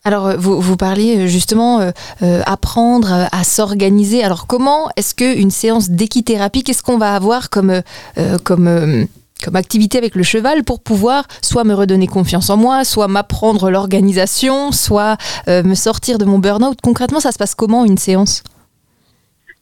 Alors, 0.08 0.38
vous, 0.38 0.62
vous 0.62 0.78
parliez 0.78 1.28
justement 1.28 1.82
euh, 1.82 2.42
apprendre 2.46 3.28
à 3.30 3.44
s'organiser. 3.44 4.24
Alors, 4.24 4.48
comment 4.48 4.88
est-ce 4.96 5.14
qu'une 5.14 5.52
séance 5.52 5.90
d'équithérapie, 5.90 6.64
qu'est-ce 6.64 6.82
qu'on 6.82 6.98
va 6.98 7.14
avoir 7.14 7.50
comme, 7.50 7.82
euh, 8.18 9.06
activité 9.54 9.98
avec 9.98 10.16
le 10.16 10.24
cheval 10.24 10.64
pour 10.64 10.80
pouvoir 10.80 11.26
soit 11.42 11.66
me 11.66 11.74
redonner 11.74 12.08
confiance 12.08 12.50
en 12.50 12.56
moi, 12.56 12.86
soit 12.86 13.10
m'apprendre 13.10 13.70
l'organisation, 13.70 14.72
soit 14.72 15.18
me 15.48 15.76
sortir 15.76 16.20
de 16.20 16.24
mon 16.24 16.40
burn-out? 16.40 16.78
Concrètement, 16.82 17.20
ça 17.20 17.34
se 17.34 17.38
passe 17.38 17.54
comment 17.54 17.84
une 17.84 17.98
séance? 17.98 18.44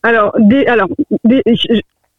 Alors, 0.03 0.31
alors 0.67 0.89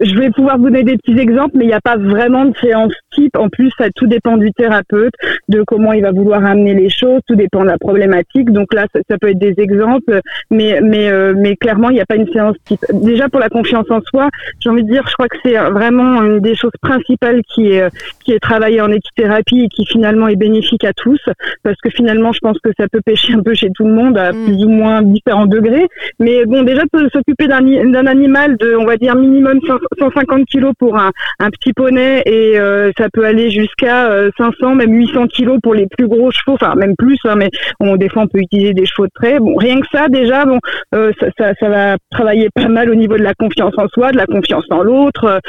je 0.01 0.15
vais 0.15 0.31
pouvoir 0.31 0.59
vous 0.59 0.65
donner 0.65 0.83
des 0.83 0.99
petits 0.99 1.19
exemples, 1.19 1.53
mais 1.55 1.65
il 1.65 1.69
n'y 1.69 1.75
a 1.75 1.81
pas 1.81 1.97
vraiment 1.97 2.45
de 2.45 2.57
séance 2.59 2.93
type. 3.13 3.37
En 3.37 3.49
plus, 3.49 3.71
ça 3.79 3.87
tout 3.95 4.07
dépend 4.07 4.37
du 4.37 4.53
thérapeute, 4.53 5.15
de 5.49 5.63
comment 5.67 5.93
il 5.93 6.03
va 6.03 6.13
vouloir 6.13 6.45
amener 6.45 6.75
les 6.75 6.91
choses, 6.91 7.21
tout 7.27 7.35
dépend 7.35 7.63
de 7.63 7.69
la 7.69 7.79
problématique. 7.79 8.51
Donc 8.51 8.75
là, 8.75 8.87
ça, 8.93 9.19
peut 9.19 9.31
être 9.31 9.39
des 9.39 9.55
exemples, 9.59 10.21
mais 10.51 10.81
mais 10.83 11.09
euh, 11.09 11.35
mais 11.37 11.57
clairement, 11.57 11.89
il 11.91 11.95
n'y 11.95 12.01
a 12.01 12.07
pas 12.07 12.17
une 12.17 12.31
séance 12.31 12.57
type. 12.65 12.85
Déjà 12.93 13.29
pour 13.29 13.41
la 13.41 13.49
confiance 13.49 13.91
en 13.91 14.01
soi, 14.03 14.29
j'ai 14.61 14.69
envie 14.69 14.85
de 14.85 14.91
dire, 14.91 15.05
je 15.09 15.15
crois 15.15 15.29
que 15.29 15.37
c'est 15.43 15.57
vraiment 15.57 16.23
une 16.23 16.41
des 16.41 16.55
choses 16.55 16.77
principales 16.83 17.41
qui 17.55 17.73
est 17.73 17.89
qui 18.25 18.33
est 18.33 18.41
travaillée 18.41 18.81
en 18.81 18.91
équithérapie 18.91 19.63
et 19.65 19.69
qui 19.69 19.87
finalement 19.87 20.29
est 20.29 20.37
bénéfique 20.37 20.85
à 20.85 20.93
tous, 20.93 21.21
parce 21.63 21.77
que 21.83 21.91
finalement, 21.91 22.33
je 22.33 22.41
pense 22.41 22.59
que 22.63 22.71
ça 22.79 22.87
peut 22.89 23.01
pêcher 23.05 23.33
un 23.33 23.43
peu 23.43 23.55
chez 23.55 23.71
tout 23.71 23.87
le 23.87 23.95
monde 23.95 24.19
à 24.19 24.33
mm. 24.33 24.45
plus 24.45 24.65
ou 24.65 24.69
moins 24.69 25.03
différents 25.03 25.47
degrés. 25.47 25.87
Mais 26.19 26.45
bon, 26.45 26.63
déjà 26.63 26.83
s'occuper 27.13 27.47
d'un 27.47 28.07
animal 28.07 28.57
de, 28.57 28.75
on 28.77 28.85
va 28.85 28.97
dire 28.97 29.17
minimum 29.17 29.61
150 29.99 30.45
kilos 30.47 30.73
pour 30.79 30.97
un, 30.97 31.11
un 31.39 31.51
petit 31.51 31.73
poney 31.73 32.23
et 32.27 32.59
euh, 32.59 32.91
ça 32.97 33.09
peut 33.13 33.25
aller 33.25 33.51
jusqu'à 33.51 34.09
500, 34.39 34.55
euh, 34.63 34.75
même 34.75 34.93
800 34.93 35.27
kilos 35.29 35.59
pour 35.63 35.75
les 35.75 35.87
plus 35.87 36.09
gros 36.09 36.31
chevaux, 36.31 36.55
enfin 36.61 36.75
même 36.75 36.95
plus, 36.97 37.19
hein, 37.25 37.37
mais 37.37 37.51
des 37.97 38.09
fois 38.09 38.23
on 38.23 38.29
peut 38.29 38.41
utiliser 38.41 38.73
des 38.73 38.87
chevaux 38.87 39.07
de 39.07 39.13
trait. 39.15 39.39
Bon, 39.39 39.55
rien 39.57 39.81
que 39.81 39.87
ça 39.93 40.09
déjà, 40.09 40.45
bon, 40.45 40.59
euh, 40.95 41.13
ça, 41.39 41.53
ça, 41.59 41.69
va 41.69 41.97
travailler 42.11 42.49
pas 42.55 42.69
mal 42.69 42.91
au 42.91 42.95
niveau 42.95 43.17
de 43.17 43.23
la 43.23 43.35
confiance 43.35 43.75
en 43.77 43.89
soi, 43.89 44.13
de 44.13 44.17
la 44.17 44.27
confiance 44.27 44.65
en 44.71 44.83
l'autre. 44.83 45.41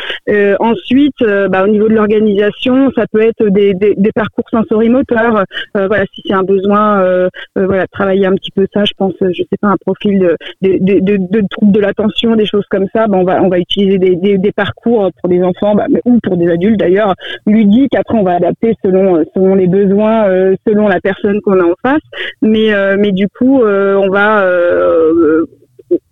ensuite, 0.60 1.24
bah, 1.50 1.64
au 1.64 1.68
niveau 1.68 1.88
de 1.88 1.94
l'organisation, 1.94 2.92
ça 2.96 3.06
peut 3.12 3.22
être 3.22 3.48
des, 3.50 3.74
des, 3.74 4.12
parcours 4.14 4.46
sensorimoteurs. 4.50 5.44
voilà, 5.74 6.06
si 6.14 6.22
c'est 6.26 6.34
un 6.34 6.44
besoin, 6.44 7.30
voilà, 7.56 7.86
travailler 7.88 8.26
un 8.26 8.34
petit 8.34 8.52
peu 8.52 8.66
ça, 8.74 8.84
je 8.86 8.94
pense, 8.98 9.14
je 9.22 9.44
sais 9.44 9.58
pas, 9.62 9.70
un 9.70 9.78
profil 9.78 10.20
de, 10.20 10.36
de, 10.62 11.00
de, 11.00 11.18
de 11.18 11.42
troubles 11.50 11.72
de 11.72 11.80
l'attention, 11.80 12.36
des 12.36 12.46
choses 12.46 12.66
comme 12.70 12.88
ça. 12.94 13.08
Bah, 13.08 13.18
on 13.18 13.24
va 13.24 13.38
on 13.42 13.50
va 13.50 13.60
utiliser 13.60 13.98
des, 13.98 14.16
des 14.36 14.52
parcours 14.52 15.12
pour 15.20 15.30
des 15.30 15.42
enfants 15.42 15.76
bah, 15.76 15.86
ou 16.06 16.20
pour 16.22 16.38
des 16.38 16.50
adultes 16.50 16.80
d'ailleurs 16.80 17.14
ludiques. 17.46 17.96
Après, 17.96 18.18
on 18.18 18.24
va 18.24 18.36
adapter 18.36 18.74
selon 18.84 19.24
selon 19.34 19.56
les 19.56 19.68
besoins, 19.68 20.28
euh, 20.28 20.56
selon 20.68 20.88
la 20.88 21.00
personne 21.00 21.40
qu'on 21.42 21.60
a 21.60 21.64
en 21.64 21.76
face. 21.82 22.02
Mais 22.42 22.74
euh, 22.74 22.98
mais 23.00 23.12
du 23.12 23.28
coup, 23.28 23.64
euh, 23.64 23.96
on 23.96 24.10
va 24.10 24.46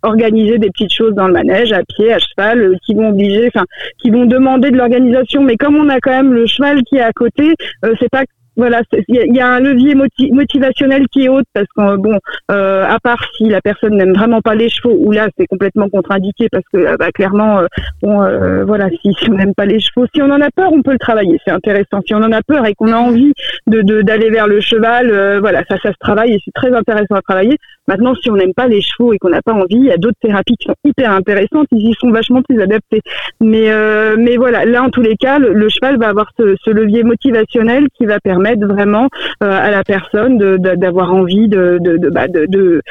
organiser 0.02 0.58
des 0.58 0.70
petites 0.70 0.92
choses 0.92 1.14
dans 1.14 1.26
le 1.26 1.34
manège 1.34 1.72
à 1.72 1.82
pied, 1.84 2.12
à 2.12 2.18
cheval, 2.18 2.76
qui 2.84 2.94
vont 2.94 3.10
obliger, 3.10 3.50
enfin, 3.54 3.66
qui 3.98 4.10
vont 4.10 4.24
demander 4.24 4.70
de 4.70 4.76
l'organisation. 4.76 5.42
Mais 5.42 5.56
comme 5.56 5.76
on 5.76 5.88
a 5.88 5.98
quand 6.00 6.12
même 6.12 6.32
le 6.32 6.46
cheval 6.46 6.82
qui 6.84 6.96
est 6.96 7.02
à 7.02 7.12
côté, 7.12 7.54
c'est 8.00 8.08
pas 8.10 8.22
voilà, 8.56 8.82
il 9.08 9.36
y, 9.36 9.40
a 9.40 9.48
un 9.48 9.60
levier 9.60 9.94
motivationnel 9.94 11.06
qui 11.08 11.24
est 11.24 11.28
haut 11.28 11.42
parce 11.52 11.66
que 11.76 11.96
bon, 11.96 12.18
euh, 12.50 12.84
à 12.86 12.98
part 13.00 13.22
si 13.36 13.44
la 13.44 13.60
personne 13.60 13.96
n'aime 13.96 14.14
vraiment 14.14 14.40
pas 14.40 14.54
les 14.54 14.70
chevaux, 14.70 14.96
ou 14.98 15.12
là 15.12 15.28
c'est 15.38 15.46
complètement 15.46 15.88
contre-indiqué 15.88 16.48
parce 16.50 16.64
que 16.72 16.78
euh, 16.78 16.96
bah, 16.96 17.10
clairement, 17.12 17.60
euh, 17.60 17.66
bon, 18.02 18.22
euh, 18.22 18.64
voilà, 18.64 18.88
si, 19.02 19.12
si 19.14 19.30
on 19.30 19.34
n'aime 19.34 19.54
pas 19.54 19.66
les 19.66 19.80
chevaux, 19.80 20.06
si 20.14 20.22
on 20.22 20.30
en 20.30 20.40
a 20.40 20.50
peur, 20.50 20.72
on 20.72 20.82
peut 20.82 20.92
le 20.92 20.98
travailler, 20.98 21.38
c'est 21.44 21.52
intéressant. 21.52 22.00
Si 22.06 22.14
on 22.14 22.22
en 22.22 22.32
a 22.32 22.42
peur 22.42 22.64
et 22.66 22.74
qu'on 22.74 22.92
a 22.92 22.96
envie 22.96 23.32
de 23.66 24.02
d'aller 24.02 24.30
vers 24.30 24.46
le 24.46 24.60
cheval, 24.60 25.38
voilà, 25.40 25.62
ça 25.68 25.76
ça 25.82 25.90
se 25.90 25.98
travaille 26.00 26.32
et 26.32 26.40
c'est 26.44 26.52
très 26.52 26.72
intéressant 26.74 27.14
à 27.14 27.22
travailler. 27.22 27.58
Maintenant, 27.88 28.14
si 28.14 28.30
on 28.30 28.36
n'aime 28.36 28.54
pas 28.54 28.68
les 28.68 28.80
chevaux 28.80 29.12
et 29.12 29.18
qu'on 29.18 29.30
n'a 29.30 29.42
pas 29.42 29.52
envie, 29.52 29.76
il 29.76 29.86
y 29.86 29.92
a 29.92 29.96
d'autres 29.96 30.18
thérapies 30.20 30.56
qui 30.58 30.66
sont 30.66 30.74
hyper 30.84 31.10
intéressantes, 31.10 31.66
ils 31.72 31.90
y 31.90 31.94
sont 31.94 32.10
vachement 32.10 32.42
plus 32.42 32.60
adaptés. 32.60 33.00
Mais 33.40 33.70
mais 34.16 34.36
voilà, 34.36 34.64
là 34.64 34.82
en 34.82 34.90
tous 34.90 35.02
les 35.02 35.16
cas, 35.16 35.38
le, 35.38 35.68
cheval 35.68 35.98
va 35.98 36.08
avoir 36.08 36.30
ce, 36.36 36.70
levier 36.70 37.02
motivationnel 37.02 37.86
qui 37.96 38.06
va 38.06 38.20
permettre 38.20 38.66
vraiment 38.66 39.08
euh, 39.42 39.50
à 39.50 39.70
la 39.70 39.84
personne 39.84 40.38
d'avoir 40.58 41.14
envie 41.14 41.48
de, 41.48 41.78
bah, 42.10 42.28
de, 42.28 42.82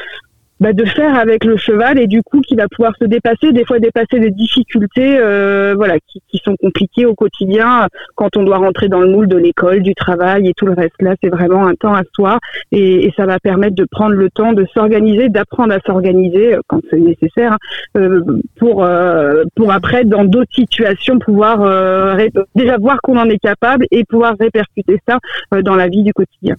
bah, 0.59 0.73
de 0.73 0.85
faire 0.85 1.15
avec 1.15 1.43
le 1.43 1.57
cheval 1.57 1.99
et 1.99 2.07
du 2.07 2.21
coup 2.23 2.41
qui 2.41 2.55
va 2.55 2.67
pouvoir 2.67 2.93
se 2.99 3.05
dépasser, 3.05 3.51
des 3.51 3.65
fois 3.65 3.79
dépasser 3.79 4.19
des 4.19 4.31
difficultés 4.31 5.17
euh, 5.19 5.73
voilà, 5.75 5.95
qui, 6.07 6.21
qui, 6.29 6.41
sont 6.43 6.55
compliquées 6.55 7.05
au 7.05 7.15
quotidien 7.15 7.87
quand 8.15 8.37
on 8.37 8.43
doit 8.43 8.57
rentrer 8.57 8.87
dans 8.87 8.99
le 8.99 9.07
moule 9.07 9.27
de 9.27 9.37
l'école, 9.37 9.81
du 9.81 9.93
travail 9.95 10.47
et 10.47 10.53
tout 10.55 10.65
le 10.65 10.73
reste. 10.73 11.01
Là, 11.01 11.15
c'est 11.21 11.29
vraiment 11.29 11.65
un 11.65 11.75
temps 11.75 11.93
à 11.93 12.03
soi 12.13 12.39
et, 12.71 13.05
et, 13.05 13.13
ça 13.17 13.25
va 13.25 13.39
permettre 13.39 13.75
de 13.75 13.85
prendre 13.89 14.15
le 14.15 14.29
temps 14.29 14.53
de 14.53 14.65
s'organiser, 14.73 15.29
d'apprendre 15.29 15.73
à 15.73 15.79
s'organiser 15.85 16.55
euh, 16.55 16.61
quand 16.67 16.79
c'est 16.89 16.99
nécessaire 16.99 17.53
hein, 17.53 17.57
euh, 17.97 18.21
pour, 18.57 18.83
euh, 18.83 19.43
pour 19.55 19.71
après, 19.71 20.05
dans 20.05 20.25
d'autres 20.25 20.53
situations, 20.53 21.19
pouvoir 21.19 21.61
euh, 21.61 22.27
déjà 22.55 22.77
voir 22.77 22.97
qu'on 23.01 23.17
en 23.17 23.29
est 23.29 23.39
capable 23.39 23.85
et 23.91 24.03
pouvoir 24.05 24.35
répercuter 24.39 24.99
ça 25.07 25.19
dans 25.63 25.75
la 25.75 25.87
vie 25.87 26.03
du 26.03 26.13
quotidien. 26.13 26.55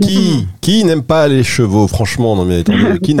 Qui, 0.00 0.46
qui 0.60 0.84
n'aime 0.84 1.02
pas 1.02 1.28
les 1.28 1.42
chevaux, 1.42 1.86
franchement 1.86 2.36
non 2.36 2.44
mais 2.44 2.62
qui 3.02 3.14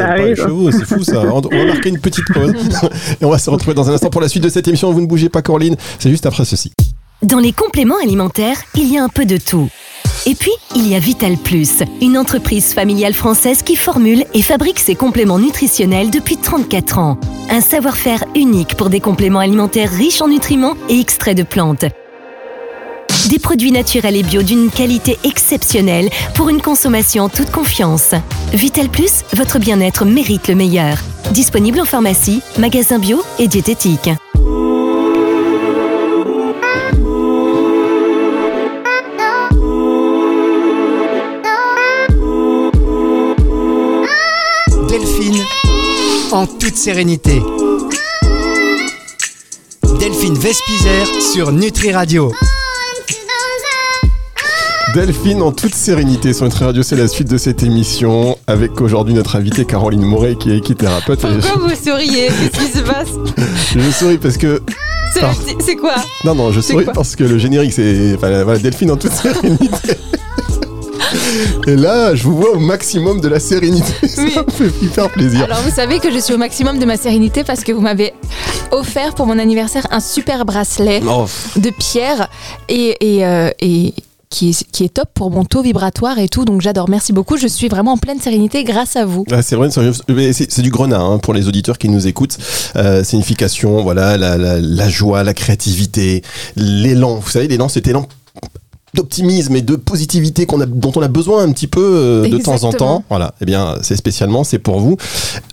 c'est 0.70 0.84
fou 0.84 1.02
ça. 1.02 1.22
On 1.22 1.40
va 1.40 1.64
marquer 1.66 1.88
une 1.88 2.00
petite 2.00 2.26
pause 2.32 2.52
et 3.20 3.24
on 3.24 3.30
va 3.30 3.38
se 3.38 3.50
retrouver 3.50 3.74
dans 3.74 3.88
un 3.90 3.94
instant 3.94 4.10
pour 4.10 4.20
la 4.20 4.28
suite 4.28 4.42
de 4.42 4.48
cette 4.48 4.68
émission. 4.68 4.92
Vous 4.92 5.00
ne 5.00 5.06
bougez 5.06 5.28
pas, 5.28 5.42
Coraline, 5.42 5.76
c'est 5.98 6.10
juste 6.10 6.26
après 6.26 6.44
ceci. 6.44 6.72
Dans 7.22 7.38
les 7.38 7.52
compléments 7.52 7.98
alimentaires, 8.02 8.58
il 8.74 8.92
y 8.92 8.98
a 8.98 9.04
un 9.04 9.08
peu 9.08 9.24
de 9.24 9.38
tout. 9.38 9.68
Et 10.26 10.34
puis, 10.34 10.52
il 10.74 10.88
y 10.88 10.94
a 10.94 10.98
Vital 10.98 11.36
Plus, 11.36 11.82
une 12.00 12.16
entreprise 12.16 12.72
familiale 12.72 13.14
française 13.14 13.62
qui 13.62 13.76
formule 13.76 14.24
et 14.32 14.42
fabrique 14.42 14.78
ses 14.78 14.94
compléments 14.94 15.38
nutritionnels 15.38 16.10
depuis 16.10 16.36
34 16.36 16.98
ans. 16.98 17.18
Un 17.50 17.60
savoir-faire 17.60 18.24
unique 18.34 18.76
pour 18.76 18.90
des 18.90 19.00
compléments 19.00 19.40
alimentaires 19.40 19.90
riches 19.90 20.22
en 20.22 20.28
nutriments 20.28 20.76
et 20.88 20.98
extraits 20.98 21.36
de 21.36 21.42
plantes. 21.42 21.84
Des 23.30 23.38
produits 23.38 23.72
naturels 23.72 24.16
et 24.16 24.22
bio 24.22 24.42
d'une 24.42 24.70
qualité 24.70 25.18
exceptionnelle 25.24 26.10
pour 26.34 26.50
une 26.50 26.60
consommation 26.60 27.24
en 27.24 27.28
toute 27.30 27.50
confiance. 27.50 28.10
Vital 28.52 28.90
Plus, 28.90 29.22
votre 29.34 29.58
bien-être 29.58 30.04
mérite 30.04 30.48
le 30.48 30.54
meilleur. 30.54 30.98
Disponible 31.30 31.80
en 31.80 31.86
pharmacie, 31.86 32.42
magasin 32.58 32.98
bio 32.98 33.22
et 33.38 33.48
diététique. 33.48 34.10
Delphine, 44.88 45.42
en 46.30 46.46
toute 46.46 46.76
sérénité. 46.76 47.40
Delphine 49.98 50.34
Vespizer 50.34 51.06
sur 51.32 51.52
Nutri 51.52 51.90
Radio. 51.90 52.30
Delphine 54.94 55.42
en 55.42 55.50
toute 55.50 55.74
sérénité 55.74 56.32
sur 56.32 56.44
Nutri 56.44 56.64
Radio, 56.64 56.84
c'est 56.84 56.94
la 56.94 57.08
suite 57.08 57.28
de 57.28 57.36
cette 57.36 57.64
émission 57.64 58.38
avec 58.46 58.80
aujourd'hui 58.80 59.12
notre 59.12 59.34
invitée 59.34 59.64
Caroline 59.64 60.02
Moret 60.02 60.36
qui 60.36 60.52
est 60.52 60.58
équithérapeute. 60.58 61.20
Pourquoi 61.20 61.68
vous 61.68 61.74
souriez? 61.74 62.28
Qu'est-ce 62.28 62.64
qui 62.64 62.78
se 62.78 62.82
passe? 62.82 63.08
Je 63.74 63.90
souris 63.90 64.18
parce 64.18 64.36
que 64.36 64.62
C'est 65.58 65.74
quoi? 65.74 65.96
Non 66.24 66.36
non 66.36 66.52
je 66.52 66.60
souris 66.60 66.86
parce 66.94 67.16
que 67.16 67.24
le 67.24 67.38
générique 67.38 67.72
c'est 67.72 68.14
enfin, 68.14 68.44
voilà, 68.44 68.58
Delphine 68.60 68.92
en 68.92 68.96
toute 68.96 69.10
sérénité. 69.10 69.94
Et 71.66 71.76
là, 71.76 72.14
je 72.14 72.24
vous 72.24 72.36
vois 72.36 72.50
au 72.52 72.58
maximum 72.58 73.20
de 73.20 73.28
la 73.28 73.40
sérénité. 73.40 73.92
Oui. 74.18 74.30
Ça 74.32 74.42
me 74.44 74.50
fait 74.50 74.84
hyper 74.84 75.10
plaisir. 75.10 75.44
Alors 75.44 75.60
vous 75.62 75.74
savez 75.74 75.98
que 75.98 76.10
je 76.12 76.18
suis 76.18 76.34
au 76.34 76.38
maximum 76.38 76.78
de 76.78 76.84
ma 76.84 76.96
sérénité 76.96 77.42
parce 77.42 77.64
que 77.64 77.72
vous 77.72 77.80
m'avez 77.80 78.12
offert 78.70 79.14
pour 79.14 79.26
mon 79.26 79.38
anniversaire 79.40 79.86
un 79.90 79.98
super 80.00 80.44
bracelet 80.44 81.00
Oh, 81.08 81.26
de 81.56 81.70
pierre 81.70 82.28
et, 82.68 82.96
et, 83.00 83.26
euh, 83.26 83.50
et 83.60 83.92
qui, 84.34 84.84
est, 84.84 84.94
top 84.94 85.08
pour 85.14 85.30
mon 85.30 85.44
taux 85.44 85.62
vibratoire 85.62 86.18
et 86.18 86.28
tout. 86.28 86.44
Donc 86.44 86.60
j'adore. 86.60 86.88
Merci 86.88 87.12
beaucoup. 87.12 87.36
Je 87.36 87.46
suis 87.46 87.68
vraiment 87.68 87.92
en 87.92 87.96
pleine 87.96 88.20
sérénité 88.20 88.64
grâce 88.64 88.96
à 88.96 89.04
vous. 89.04 89.24
Ah, 89.30 89.42
c'est 89.42 89.56
c'est- 90.32 90.62
du 90.62 90.70
grenat 90.70 91.00
hein, 91.00 91.18
pour 91.18 91.34
les 91.34 91.46
auditeurs 91.46 91.78
qui 91.78 91.88
nous 91.88 92.06
écoutent. 92.06 92.38
Euh, 92.76 93.04
signification, 93.04 93.82
voilà, 93.82 94.16
la 94.16 94.88
joie, 94.88 95.22
la 95.22 95.34
créativité, 95.34 96.22
l'élan. 96.56 97.16
Vous 97.16 97.30
savez, 97.30 97.48
l'élan, 97.48 97.68
cet 97.68 97.86
élan 97.86 98.06
d'optimisme 98.94 99.56
et 99.56 99.62
de 99.62 99.76
positivité 99.76 100.46
qu'on 100.46 100.60
a, 100.60 100.66
dont 100.66 100.92
on 100.96 101.02
a 101.02 101.08
besoin 101.08 101.42
un 101.42 101.52
petit 101.52 101.66
peu 101.66 101.80
euh, 101.82 102.28
de 102.28 102.38
temps 102.38 102.64
en 102.64 102.72
temps. 102.72 103.04
Voilà, 103.08 103.34
eh 103.40 103.44
bien, 103.44 103.76
c'est 103.82 103.96
spécialement, 103.96 104.44
c'est 104.44 104.58
pour 104.58 104.80
vous. 104.80 104.96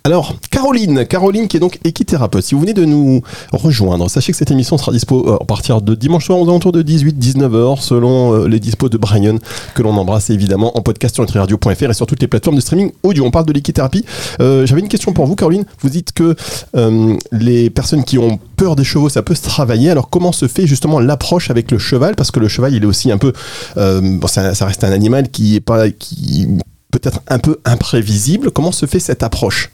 Alors, 0.04 0.36
Caroline, 0.50 1.06
Caroline 1.06 1.48
qui 1.48 1.58
est 1.58 1.60
donc 1.60 1.80
équithérapeute. 1.84 2.44
Si 2.44 2.56
vous 2.56 2.62
venez 2.62 2.74
de 2.74 2.86
nous 2.86 3.22
rejoindre, 3.52 4.10
sachez 4.10 4.32
que 4.32 4.38
cette 4.38 4.52
émission 4.52 4.78
sera 4.78 4.92
dispo 4.92 5.28
euh, 5.28 5.38
à 5.42 5.46
partir 5.46 5.82
de 5.82 5.96
dimanche 5.96 6.26
soir 6.26 6.40
aux 6.40 6.48
alentours 6.50 6.72
de 6.72 6.84
18-19 6.84 7.56
heures, 7.56 7.82
selon 7.82 8.34
euh, 8.34 8.48
les 8.48 8.60
dispos 8.60 8.90
de 8.90 8.98
Brian, 8.98 9.38
que 9.76 9.82
l'on 9.82 9.96
embrasse 9.98 10.30
évidemment 10.30 10.78
en 10.78 10.82
podcast 10.82 11.16
sur 11.16 11.24
nutriradio.fr 11.24 11.90
et 11.90 11.94
sur 11.94 12.06
toutes 12.06 12.22
les 12.22 12.28
plateformes 12.28 12.56
de 12.56 12.62
streaming 12.62 12.92
audio. 13.04 13.26
On 13.26 13.32
parle 13.32 13.46
de 13.46 13.54
l'équithérapie. 13.54 14.06
Euh, 14.40 14.66
J'avais 14.66 14.82
une 14.82 14.88
question 14.88 15.14
pour 15.14 15.26
vous, 15.26 15.36
Caroline. 15.36 15.66
Vous 15.82 15.90
dites 15.90 16.12
que 16.12 16.36
euh, 16.76 17.16
les 17.32 17.70
personnes 17.70 18.04
qui 18.04 18.18
ont 18.18 18.40
peur 18.58 18.76
des 18.76 18.84
chevaux, 18.84 19.10
ça 19.10 19.22
peut 19.22 19.36
se 19.36 19.44
travailler. 19.44 19.90
Alors, 19.90 20.10
comment 20.10 20.32
se 20.32 20.48
fait 20.48 20.68
justement 20.68 21.00
l'approche 21.00 21.50
avec 21.50 21.72
le 21.72 21.78
cheval? 21.78 22.16
Parce 22.16 22.32
que 22.32 22.40
le 22.40 22.48
cheval, 22.48 22.74
il 22.74 22.84
est 22.84 22.88
aussi 22.88 23.12
un 23.12 23.18
peu, 23.18 23.31
euh, 23.78 24.20
ça, 24.28 24.66
reste 24.66 24.84
un 24.84 24.92
animal 24.92 25.30
qui 25.30 25.56
est 25.56 25.62
pas, 25.62 25.90
qui 25.90 26.48
peut-être 26.92 27.22
un 27.28 27.40
peu 27.40 27.58
imprévisible. 27.66 28.52
Comment 28.52 28.72
se 28.72 28.86
fait 28.86 29.00
cette 29.00 29.24
approche? 29.24 29.72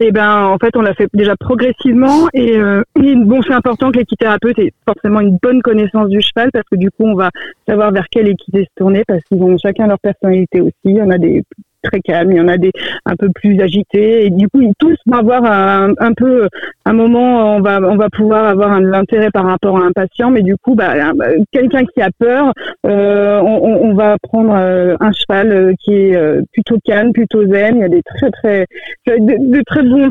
Et 0.00 0.12
ben, 0.12 0.44
en 0.44 0.58
fait, 0.58 0.76
on 0.76 0.82
l'a 0.82 0.94
fait 0.94 1.08
déjà 1.14 1.34
progressivement. 1.36 2.28
Et, 2.34 2.56
euh, 2.56 2.82
et 3.02 3.14
bon, 3.14 3.40
c'est 3.42 3.54
important 3.54 3.90
que 3.90 3.98
l'équithérapeute 3.98 4.58
ait 4.58 4.72
forcément 4.86 5.20
une 5.20 5.38
bonne 5.40 5.62
connaissance 5.62 6.08
du 6.08 6.20
cheval 6.20 6.50
parce 6.52 6.66
que 6.70 6.76
du 6.76 6.90
coup, 6.90 7.04
on 7.04 7.14
va 7.14 7.30
savoir 7.66 7.90
vers 7.90 8.06
quelle 8.10 8.28
équité 8.28 8.64
se 8.64 8.70
tourner 8.76 9.02
parce 9.06 9.22
qu'ils 9.24 9.42
ont 9.42 9.56
chacun 9.58 9.86
leur 9.86 9.98
personnalité 9.98 10.60
aussi. 10.60 10.74
Il 10.84 10.96
y 10.96 11.02
en 11.02 11.10
a 11.10 11.18
des 11.18 11.42
très 11.82 12.00
calmes, 12.00 12.32
il 12.32 12.38
y 12.38 12.40
en 12.40 12.48
a 12.48 12.56
des 12.58 12.72
un 13.06 13.16
peu 13.16 13.28
plus 13.34 13.60
agités. 13.60 14.26
Et 14.26 14.30
du 14.30 14.48
coup, 14.48 14.60
ils 14.60 14.72
tous 14.78 14.96
vont 15.06 15.18
avoir 15.18 15.44
un, 15.44 15.92
un 15.98 16.12
peu 16.12 16.48
un 16.84 16.92
moment, 16.92 17.56
on 17.56 17.60
va 17.60 17.80
on 17.80 17.96
va 17.96 18.08
pouvoir 18.10 18.46
avoir 18.46 18.72
un 18.72 18.80
l'intérêt 18.80 19.30
par 19.30 19.44
rapport 19.46 19.78
à 19.78 19.86
un 19.86 19.92
patient, 19.92 20.30
mais 20.30 20.42
du 20.42 20.56
coup, 20.56 20.74
bah, 20.74 20.92
un- 20.92 21.12
quelqu'un 21.52 21.84
qui 21.84 22.00
a 22.00 22.10
peur, 22.18 22.52
euh, 22.86 23.40
on, 23.42 23.94
va 23.94 24.16
prendre 24.22 24.54
euh, 24.54 24.96
un 25.00 25.12
cheval 25.12 25.52
euh, 25.52 25.72
qui 25.80 25.92
est 25.94 26.18
plutôt 26.52 26.78
calme, 26.84 27.12
plutôt 27.12 27.46
zen. 27.46 27.76
Il 27.76 27.80
y 27.80 27.84
a 27.84 27.88
des 27.88 28.02
très 28.02 28.30
très 28.30 28.66
de, 29.06 29.56
de 29.56 29.62
très 29.64 29.82
bons 29.82 30.10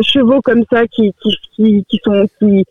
chevaux 0.00 0.40
comme 0.42 0.64
ça 0.70 0.86
qui 0.86 1.12
qui 1.56 1.84
qui, 1.88 2.00
sont 2.04 2.26
qui 2.38 2.64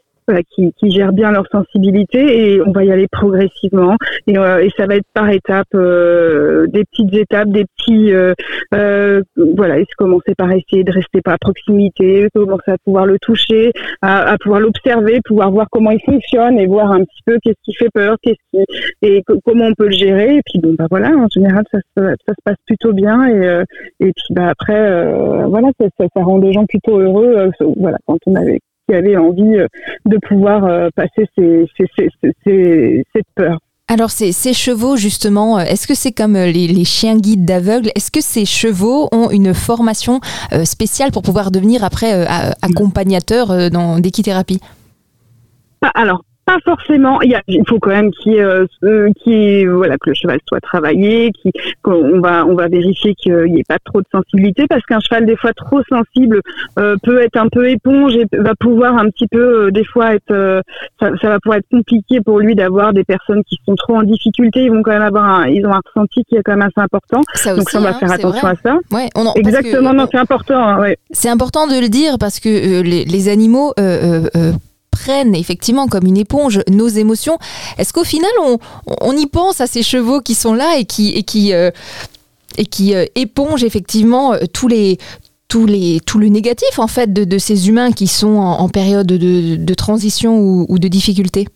qui, 0.56 0.74
qui 0.80 0.92
gèrent 0.92 1.14
bien 1.14 1.32
leur 1.32 1.46
sensibilité 1.52 2.54
et 2.54 2.62
on 2.62 2.72
va 2.72 2.84
y 2.84 2.92
aller 2.92 3.08
progressivement. 3.12 3.96
Et, 4.28 4.38
euh, 4.38 4.68
ça 4.78 4.86
va 4.86 4.96
être 4.96 5.08
par 5.14 5.30
étapes, 5.30 5.68
euh, 5.76 6.68
des 6.68 6.84
petites 6.86 7.14
étapes, 7.14 7.50
des 7.50 7.66
petits 7.66 8.14
euh, 8.14 8.34
euh, 8.74 9.22
voilà, 9.56 9.78
commencer 9.98 10.34
par 10.38 10.52
essayer 10.52 10.84
de 10.84 10.92
rester 10.92 11.20
à 11.26 11.38
proximité, 11.38 12.28
commencer 12.34 12.72
à 12.72 12.78
pouvoir 12.84 13.06
le 13.06 13.18
toucher, 13.20 13.72
à, 14.02 14.32
à 14.32 14.38
pouvoir 14.38 14.62
l'observer, 14.62 15.20
pouvoir 15.26 15.52
voir 15.52 15.68
comment 15.72 15.92
il 15.92 16.02
fonctionne 16.06 16.60
et 16.60 16.68
voir 16.68 16.92
un 16.92 17.04
petit 17.04 17.22
peu 17.26 17.38
qu'est-ce 17.44 17.62
qui 17.64 17.74
fait 17.74 17.90
peur, 17.94 18.16
qu'est-ce 18.22 18.36
qui 18.52 18.66
et 19.02 19.22
co- 19.24 19.40
comment 19.44 19.66
on 19.66 19.74
peut 19.74 19.86
le 19.88 19.92
gérer. 19.92 20.36
Et 20.38 20.42
puis 20.46 20.60
bon 20.60 20.76
bah 20.78 20.88
voilà, 20.90 21.10
en 21.10 21.28
général 21.28 21.64
ça 21.72 21.80
se 21.80 22.04
ça 22.04 22.34
se 22.34 22.42
passe 22.44 22.58
plutôt 22.66 22.94
bien 22.94 23.28
et 23.28 23.48
euh, 23.48 23.64
et 24.00 24.12
puis 24.14 24.34
bah 24.34 24.48
après 24.50 24.80
euh, 24.80 25.46
voilà 25.48 25.70
ça, 25.80 25.88
ça, 26.00 26.06
ça 26.16 26.24
rend 26.24 26.40
des 26.40 26.52
gens 26.52 26.66
plutôt 26.66 27.00
heureux 27.00 27.34
euh, 27.38 27.50
voilà 27.78 27.98
quand 28.06 28.18
on 28.26 28.36
avait 28.36 28.60
qui 28.90 28.96
avait 28.96 29.18
envie 29.18 29.56
euh, 29.58 29.68
de 30.06 30.18
pouvoir 30.28 30.66
euh, 30.66 30.90
passer 30.96 31.28
ces, 31.38 31.66
ces, 31.78 31.86
ces, 31.98 32.10
ces- 32.24 32.34
ces- 32.44 33.04
cette 33.16 33.26
peur. 33.36 33.60
Alors 33.88 34.12
ces, 34.12 34.32
ces 34.32 34.54
chevaux 34.54 34.98
justement, 34.98 35.58
euh, 35.60 35.64
est-ce 35.64 35.88
que 35.88 35.96
c'est 35.96 36.12
comme 36.12 36.34
les, 36.34 36.68
les 36.68 36.86
chiens 36.86 37.18
guides 37.18 37.46
d'aveugles? 37.46 37.90
Est-ce 37.96 38.12
que 38.12 38.22
ces 38.22 38.46
chevaux 38.46 39.10
ont 39.12 39.30
une 39.30 39.54
formation 39.54 40.20
spéciale 40.64 41.12
pour 41.12 41.22
pouvoir 41.24 41.50
devenir 41.52 41.84
après 41.84 42.26
accompagnateurs 42.62 43.72
dans 43.72 44.00
d'équithérapie? 44.00 44.60
Pas- 45.80 45.92
alors, 45.96 46.24
pas 46.50 46.58
forcément. 46.66 47.22
Il, 47.22 47.32
y 47.32 47.36
a, 47.36 47.42
il 47.48 47.62
faut 47.68 47.80
quand 47.80 47.92
même 47.92 48.12
qu'il 48.12 48.40
euh, 48.40 48.66
voilà, 49.76 49.98
que 49.98 50.10
le 50.10 50.14
cheval 50.16 50.40
soit 50.48 50.60
travaillé, 50.62 51.32
qu'on 51.84 52.20
va, 52.20 52.46
on 52.46 52.56
va 52.56 52.68
vérifier 52.68 53.14
qu'il 53.16 53.36
n'y 53.54 53.60
ait 53.60 53.68
pas 53.68 53.78
trop 53.86 54.02
de 54.02 54.08
sensibilité, 54.12 54.66
parce 54.68 54.84
qu'un 54.86 55.00
cheval, 55.00 55.26
des 55.26 55.36
fois, 55.36 55.52
trop 55.54 55.82
sensible, 55.90 56.42
euh, 56.80 56.96
peut 57.04 57.22
être 57.22 57.38
un 57.38 57.48
peu 57.50 57.70
éponge 57.70 58.16
et 58.16 58.26
va 58.38 58.54
pouvoir 58.60 58.98
un 58.98 59.10
petit 59.10 59.28
peu, 59.28 59.68
euh, 59.68 59.72
des 59.72 59.86
fois, 59.86 60.16
être, 60.16 60.32
euh, 60.32 60.62
ça, 61.00 61.12
ça 61.22 61.30
va 61.30 61.40
pouvoir 61.40 61.60
être 61.60 61.70
compliqué 61.72 62.20
pour 62.22 62.40
lui 62.40 62.56
d'avoir 62.56 62.94
des 62.94 63.04
personnes 63.04 63.44
qui 63.48 63.58
sont 63.66 63.76
trop 63.76 63.98
en 63.98 64.04
difficulté. 64.04 64.64
Ils 64.64 64.72
vont 64.72 64.82
quand 64.82 64.92
même 64.92 65.02
avoir 65.02 65.26
un, 65.26 65.48
ils 65.48 65.66
ont 65.66 65.74
un 65.74 65.82
ressenti 65.86 66.24
qui 66.28 66.36
est 66.36 66.42
quand 66.44 66.54
même 66.56 66.64
assez 66.68 66.84
important. 66.84 67.22
Ça 67.36 67.56
Donc, 67.56 67.70
ça, 67.70 67.80
on 67.80 67.84
va 67.84 67.90
hein, 67.90 67.94
faire 67.94 68.12
attention 68.12 68.48
vrai. 68.48 68.58
à 68.64 68.70
ça. 68.70 68.78
Ouais, 68.92 69.10
on 69.16 69.26
en- 69.26 69.34
Exactement, 69.34 69.94
non, 69.94 70.08
c'est 70.12 70.18
important. 70.18 70.58
hein, 70.58 70.80
ouais. 70.80 70.98
C'est 71.12 71.30
important 71.30 71.68
de 71.68 71.80
le 71.80 71.90
dire 71.90 72.14
parce 72.20 72.40
que 72.40 72.82
les, 72.82 73.06
les 73.06 73.30
animaux 73.30 73.74
prennent 75.00 75.36
effectivement 75.36 75.88
comme 75.88 76.06
une 76.06 76.18
éponge 76.18 76.62
nos 76.70 76.88
émotions. 76.88 77.38
Est-ce 77.78 77.94
qu'au 77.94 78.04
final 78.04 78.32
on, 78.42 78.58
on 79.02 79.16
y 79.16 79.26
pense 79.26 79.62
à 79.62 79.68
ces 79.68 79.84
chevaux 79.84 80.22
qui 80.22 80.36
sont 80.36 80.54
là 80.54 80.78
et 80.78 80.86
qui 80.86 81.10
et 81.12 81.24
qui 81.24 81.54
euh, 81.54 81.72
et 82.58 82.66
qui 82.66 82.96
euh, 82.96 83.06
épongent 83.16 83.64
effectivement 83.64 84.34
euh, 84.34 84.40
tous 84.52 84.68
les 84.68 84.98
tous 85.48 85.66
les, 85.66 86.00
tout 86.06 86.20
le 86.20 86.28
négatif 86.28 86.78
en 86.78 86.86
fait 86.88 87.12
de, 87.12 87.24
de 87.24 87.38
ces 87.40 87.70
humains 87.70 87.92
qui 87.92 88.06
sont 88.06 88.38
en, 88.38 88.70
période 88.70 89.08
de, 89.08 89.74
transition 89.74 90.38
ou 90.38 90.78
de 90.78 90.88
difficulté? 90.88 91.48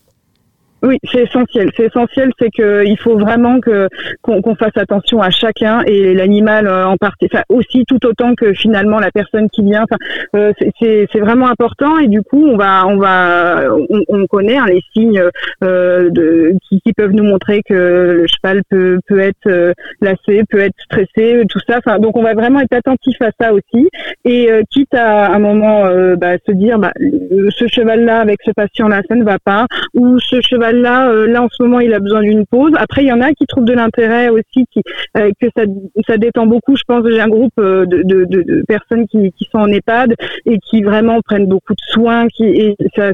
Oui, 0.85 0.97
c'est 1.09 1.21
essentiel. 1.23 1.69
C'est 1.77 1.85
essentiel, 1.85 2.31
c'est 2.37 2.49
que 2.49 2.83
il 2.85 2.97
faut 2.99 3.17
vraiment 3.17 3.61
que 3.61 3.87
qu'on 4.21 4.41
qu'on 4.41 4.55
fasse 4.55 4.75
attention 4.75 5.21
à 5.21 5.29
chacun 5.29 5.81
et 5.85 6.13
l'animal 6.13 6.67
euh, 6.67 6.85
en 6.85 6.97
partie, 6.97 7.27
enfin 7.31 7.43
aussi 7.47 7.85
tout 7.87 8.05
autant 8.05 8.35
que 8.35 8.53
finalement 8.53 8.99
la 8.99 9.09
personne 9.09 9.47
qui 9.49 9.63
vient. 9.63 9.83
Enfin, 9.83 9.95
euh, 10.35 10.51
c'est- 10.81 11.07
vraiment 11.23 11.47
important 11.47 11.97
et 11.99 12.07
du 12.07 12.21
coup 12.21 12.45
on 12.45 12.57
va 12.57 12.85
on 12.85 12.97
va 12.97 13.63
on, 13.89 14.01
on 14.09 14.25
connaît 14.27 14.57
hein, 14.57 14.65
les 14.67 14.81
signes 14.93 15.23
euh, 15.63 16.09
de, 16.09 16.51
qui, 16.67 16.81
qui 16.81 16.91
peuvent 16.91 17.11
nous 17.13 17.23
montrer 17.23 17.61
que 17.65 17.73
le 17.73 18.25
cheval 18.27 18.61
peut 18.69 18.99
peut 19.07 19.19
être 19.19 19.47
euh, 19.47 19.71
lassé, 20.01 20.43
peut 20.49 20.59
être 20.59 20.75
stressé, 20.83 21.43
tout 21.49 21.59
ça. 21.65 21.77
Enfin, 21.77 21.97
donc 21.99 22.17
on 22.17 22.23
va 22.23 22.33
vraiment 22.33 22.59
être 22.59 22.73
attentif 22.73 23.15
à 23.21 23.29
ça 23.39 23.53
aussi 23.53 23.87
et 24.25 24.51
euh, 24.51 24.63
quitte 24.69 24.93
à, 24.93 25.27
à 25.27 25.35
un 25.35 25.39
moment 25.39 25.85
euh, 25.85 26.17
bah, 26.17 26.33
se 26.45 26.51
dire 26.51 26.77
bah, 26.77 26.91
ce 26.99 27.67
cheval 27.67 28.03
là 28.03 28.19
avec 28.19 28.39
ce 28.45 28.51
patient 28.51 28.89
là 28.89 29.01
ça 29.07 29.15
ne 29.15 29.23
va 29.23 29.37
pas 29.39 29.65
ou 29.93 30.19
ce 30.19 30.41
cheval 30.41 30.72
là 30.73 31.11
là 31.27 31.43
en 31.43 31.47
ce 31.51 31.63
moment 31.63 31.79
il 31.79 31.93
a 31.93 31.99
besoin 31.99 32.21
d'une 32.21 32.45
pause. 32.45 32.71
Après 32.77 33.03
il 33.03 33.07
y 33.07 33.11
en 33.13 33.21
a 33.21 33.31
qui 33.33 33.45
trouvent 33.45 33.65
de 33.65 33.73
l'intérêt 33.73 34.29
aussi 34.29 34.65
qui 34.71 34.81
euh, 35.17 35.29
que 35.39 35.47
ça 35.55 35.63
ça 36.07 36.17
détend 36.17 36.45
beaucoup. 36.45 36.75
Je 36.75 36.83
pense 36.87 37.03
j'ai 37.09 37.21
un 37.21 37.27
groupe 37.27 37.53
euh, 37.59 37.85
de, 37.85 38.01
de, 38.03 38.25
de, 38.25 38.41
de 38.41 38.63
personnes 38.67 39.05
qui, 39.07 39.31
qui 39.33 39.45
sont 39.51 39.59
en 39.59 39.67
EHPAD 39.67 40.15
et 40.45 40.57
qui 40.59 40.81
vraiment 40.83 41.19
prennent 41.21 41.47
beaucoup 41.47 41.73
de 41.73 41.85
soins 41.91 42.27
qui 42.27 42.45
et 42.45 42.75
ça, 42.95 43.11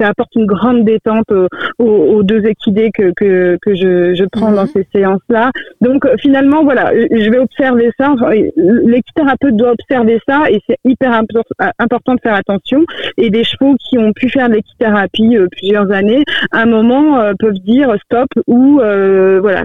apporte 0.00 0.34
une 0.36 0.46
grande 0.46 0.84
détente 0.84 1.30
aux, 1.78 2.22
deux 2.22 2.44
équidés 2.46 2.90
que 2.92 3.12
que, 3.16 3.58
que 3.62 3.74
je, 3.74 4.14
je 4.14 4.24
prends 4.30 4.50
Mhm. 4.50 4.56
dans 4.56 4.66
ces 4.66 4.86
séances 4.94 5.20
là 5.28 5.50
donc 5.80 6.04
euh, 6.04 6.14
finalement 6.18 6.62
voilà 6.64 6.92
je 6.94 7.30
vais 7.30 7.38
observer 7.38 7.90
ça. 7.98 8.14
L'équithérapeute 8.56 9.56
doit 9.56 9.72
observer 9.72 10.18
ça 10.28 10.42
et 10.50 10.60
c'est 10.68 10.76
hyper 10.84 11.10
impor- 11.12 11.42
important 11.78 12.14
de 12.14 12.20
faire 12.20 12.34
attention. 12.34 12.84
Et 13.18 13.30
des 13.30 13.44
chevaux 13.44 13.76
qui 13.88 13.98
ont 13.98 14.12
pu 14.12 14.28
faire 14.28 14.48
de 14.48 14.54
l'équithérapie 14.54 15.36
euh, 15.36 15.46
plusieurs 15.50 15.90
années 15.90 16.22
à 16.52 16.62
un 16.62 16.66
moment 16.66 16.91
moment 16.92 17.32
peuvent 17.38 17.60
dire 17.64 17.94
stop 18.04 18.28
ou 18.46 18.76
voilà 18.76 19.64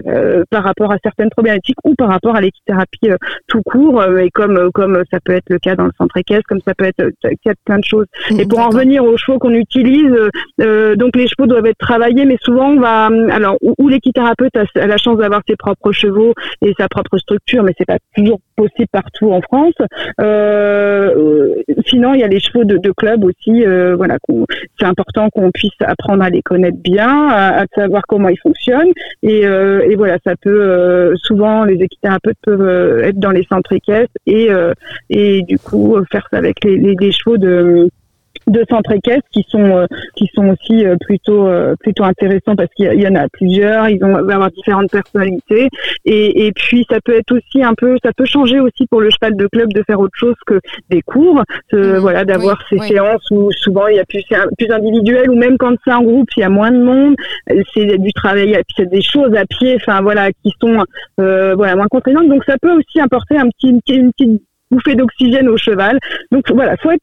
par 0.50 0.64
rapport 0.64 0.92
à 0.92 0.96
certaines 1.02 1.30
problématiques 1.30 1.78
ou 1.84 1.94
par 1.94 2.08
rapport 2.08 2.36
à 2.36 2.40
l'équithérapie 2.40 3.10
tout 3.46 3.62
court 3.62 4.02
et 4.18 4.30
comme 4.30 4.70
comme 4.72 5.02
ça 5.12 5.18
peut 5.24 5.32
être 5.32 5.48
le 5.50 5.58
cas 5.58 5.74
dans 5.74 5.86
le 5.86 5.92
centre 5.98 6.16
équestre, 6.16 6.44
comme 6.48 6.60
ça 6.66 6.74
peut 6.74 6.84
être 6.84 7.04
plein 7.64 7.78
de 7.78 7.84
choses. 7.84 8.06
Et 8.38 8.46
pour 8.46 8.60
en 8.60 8.68
revenir 8.68 9.04
aux 9.04 9.16
chevaux 9.16 9.38
qu'on 9.38 9.54
utilise, 9.54 10.14
donc 10.58 11.16
les 11.16 11.26
chevaux 11.26 11.46
doivent 11.46 11.66
être 11.66 11.78
travaillés, 11.78 12.24
mais 12.24 12.38
souvent 12.40 12.70
on 12.70 12.80
va 12.80 13.08
alors 13.30 13.56
où, 13.60 13.88
l'équithérapeute 13.88 14.56
a, 14.56 14.86
la 14.86 14.96
chance 14.96 15.18
d'avoir 15.18 15.42
ses 15.48 15.56
propres 15.56 15.92
chevaux 15.92 16.34
et 16.62 16.74
sa 16.78 16.88
propre 16.88 17.18
structure, 17.18 17.62
mais 17.62 17.72
c'est 17.78 17.86
pas 17.86 17.98
toujours 18.16 18.40
possible 18.56 18.88
partout 18.92 19.32
en 19.32 19.40
France. 19.40 19.74
Euh, 20.20 21.54
sinon, 21.86 22.14
il 22.14 22.20
y 22.20 22.24
a 22.24 22.28
les 22.28 22.40
chevaux 22.40 22.64
de, 22.64 22.76
de 22.76 22.92
club 22.92 23.24
aussi. 23.24 23.64
Euh, 23.64 23.96
voilà, 23.96 24.16
c'est 24.78 24.86
important 24.86 25.28
qu'on 25.30 25.50
puisse 25.50 25.70
apprendre 25.80 26.22
à 26.22 26.30
les 26.30 26.42
connaître 26.42 26.78
bien, 26.78 27.17
à, 27.28 27.64
savoir 27.74 28.02
comment 28.06 28.28
ils 28.28 28.38
fonctionnent. 28.38 28.92
Et, 29.22 29.46
euh, 29.46 29.88
et 29.88 29.96
voilà, 29.96 30.18
ça 30.24 30.34
peut 30.36 30.62
euh, 30.62 31.14
souvent 31.16 31.64
les 31.64 31.74
équithérapeutes 31.82 32.38
peuvent 32.42 32.62
euh, 32.62 33.04
être 33.04 33.18
dans 33.18 33.30
les 33.30 33.44
centres 33.44 33.72
équestres 33.72 34.14
et 34.26 34.48
et 35.10 35.42
du 35.42 35.58
coup 35.58 35.96
faire 36.10 36.26
ça 36.30 36.38
avec 36.38 36.64
les, 36.64 36.76
les, 36.76 36.94
les 36.98 37.12
chevaux 37.12 37.38
de 37.38 37.88
de 38.50 38.64
centres 38.68 38.92
équestres 38.92 39.28
qui 39.32 39.44
sont 39.48 39.64
euh, 39.64 39.86
qui 40.16 40.28
sont 40.34 40.48
aussi 40.48 40.84
euh, 40.84 40.96
plutôt 41.00 41.46
euh, 41.46 41.74
plutôt 41.80 42.04
intéressants 42.04 42.56
parce 42.56 42.70
qu'il 42.74 43.00
y, 43.00 43.06
en 43.06 43.14
a 43.14 43.28
plusieurs 43.28 43.88
ils 43.88 43.98
vont 43.98 44.14
avoir 44.16 44.50
différentes 44.50 44.90
personnalités. 44.90 45.68
Et, 46.04 46.46
et 46.46 46.52
puis 46.52 46.86
ça 46.90 46.98
peut 47.04 47.16
être 47.16 47.32
aussi 47.32 47.62
un 47.62 47.74
peu 47.74 47.96
ça 48.02 48.12
peut 48.16 48.24
changer 48.24 48.60
aussi 48.60 48.86
pour 48.86 49.00
le 49.00 49.10
cheval 49.10 49.36
de 49.36 49.46
club 49.46 49.72
de 49.72 49.82
faire 49.86 50.00
autre 50.00 50.16
chose 50.16 50.36
que 50.46 50.60
des 50.90 51.02
cours 51.02 51.42
mmh. 51.72 51.96
voilà 51.98 52.24
d'avoir 52.24 52.60
ces 52.68 52.78
séances 52.78 53.30
où 53.30 53.50
souvent 53.52 53.86
il 53.88 53.96
y 53.96 54.00
a 54.00 54.04
plus 54.04 54.22
plus 54.56 54.70
individuel 54.70 55.30
ou 55.30 55.36
même 55.36 55.56
quand 55.58 55.74
c'est 55.84 55.92
un 55.92 56.02
groupe 56.02 56.28
il 56.36 56.40
y 56.40 56.44
a 56.44 56.48
moins 56.48 56.70
de 56.70 56.82
monde 56.82 57.14
c'est 57.74 57.98
du 57.98 58.12
travail 58.12 58.58
c'est 58.76 58.88
des 58.88 59.02
choses 59.02 59.34
à 59.34 59.44
pied 59.46 59.76
enfin 59.76 60.00
voilà 60.00 60.30
qui 60.32 60.52
sont 60.60 60.84
voilà 61.16 61.76
moins 61.76 61.88
contraignantes. 61.90 62.28
Donc 62.28 62.44
ça 62.44 62.56
peut 62.60 62.72
aussi 62.72 63.00
apporter 63.00 63.36
un 63.36 63.48
petit 63.48 63.80
une 63.88 64.12
petite 64.12 64.42
bouffée 64.70 64.94
d'oxygène 64.94 65.48
au 65.48 65.56
cheval. 65.56 65.98
Donc 66.30 66.50
voilà 66.50 66.76
faut 66.76 66.90
être 66.90 67.02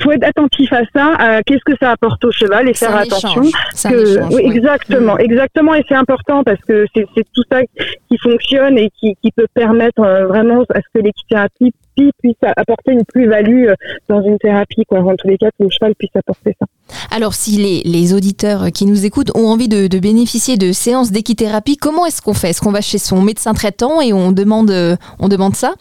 faut 0.00 0.12
être 0.12 0.24
attentif 0.24 0.72
à 0.72 0.82
ça, 0.94 1.40
qu'est-ce 1.46 1.64
que 1.64 1.76
ça 1.80 1.92
apporte 1.92 2.24
au 2.24 2.30
cheval 2.30 2.68
et 2.68 2.74
faire 2.74 2.96
attention. 2.96 3.42
Que, 3.42 4.34
oui, 4.34 4.42
exactement, 4.44 5.14
mm. 5.14 5.20
exactement, 5.20 5.74
et 5.74 5.84
c'est 5.88 5.94
important 5.94 6.42
parce 6.44 6.60
que 6.66 6.86
c'est 6.94 7.06
tout 7.34 7.42
ça 7.50 7.60
qui 8.08 8.18
fonctionne 8.18 8.78
et 8.78 8.90
qui, 8.98 9.14
qui 9.22 9.30
peut 9.32 9.46
permettre 9.54 10.02
euh, 10.02 10.26
vraiment 10.26 10.62
à 10.74 10.80
ce 10.80 10.86
que 10.94 11.04
l'équithérapie 11.04 11.72
puisse 11.94 12.36
apporter 12.42 12.92
une 12.92 13.04
plus-value 13.04 13.68
euh, 13.68 13.74
dans 14.08 14.22
une 14.22 14.38
thérapie, 14.38 14.84
quoi. 14.86 15.00
En 15.00 15.16
tous 15.16 15.28
les 15.28 15.38
cas, 15.38 15.48
que 15.58 15.64
le 15.64 15.70
cheval 15.70 15.94
puisse 15.94 16.14
apporter 16.14 16.54
ça. 16.58 16.66
Alors, 17.14 17.34
si 17.34 17.52
les, 17.52 17.82
les 17.84 18.12
auditeurs 18.12 18.70
qui 18.72 18.86
nous 18.86 19.06
écoutent 19.06 19.30
ont 19.34 19.46
envie 19.46 19.68
de, 19.68 19.86
de 19.86 19.98
bénéficier 19.98 20.56
de 20.56 20.72
séances 20.72 21.10
d'équithérapie, 21.10 21.76
comment 21.76 22.04
est-ce 22.06 22.20
qu'on 22.20 22.34
fait? 22.34 22.50
Est-ce 22.50 22.60
qu'on 22.60 22.72
va 22.72 22.80
chez 22.82 22.98
son 22.98 23.22
médecin 23.22 23.54
traitant 23.54 24.00
et 24.00 24.12
on 24.12 24.32
demande, 24.32 24.70
euh, 24.70 24.96
on 25.18 25.28
demande 25.28 25.54
ça? 25.54 25.74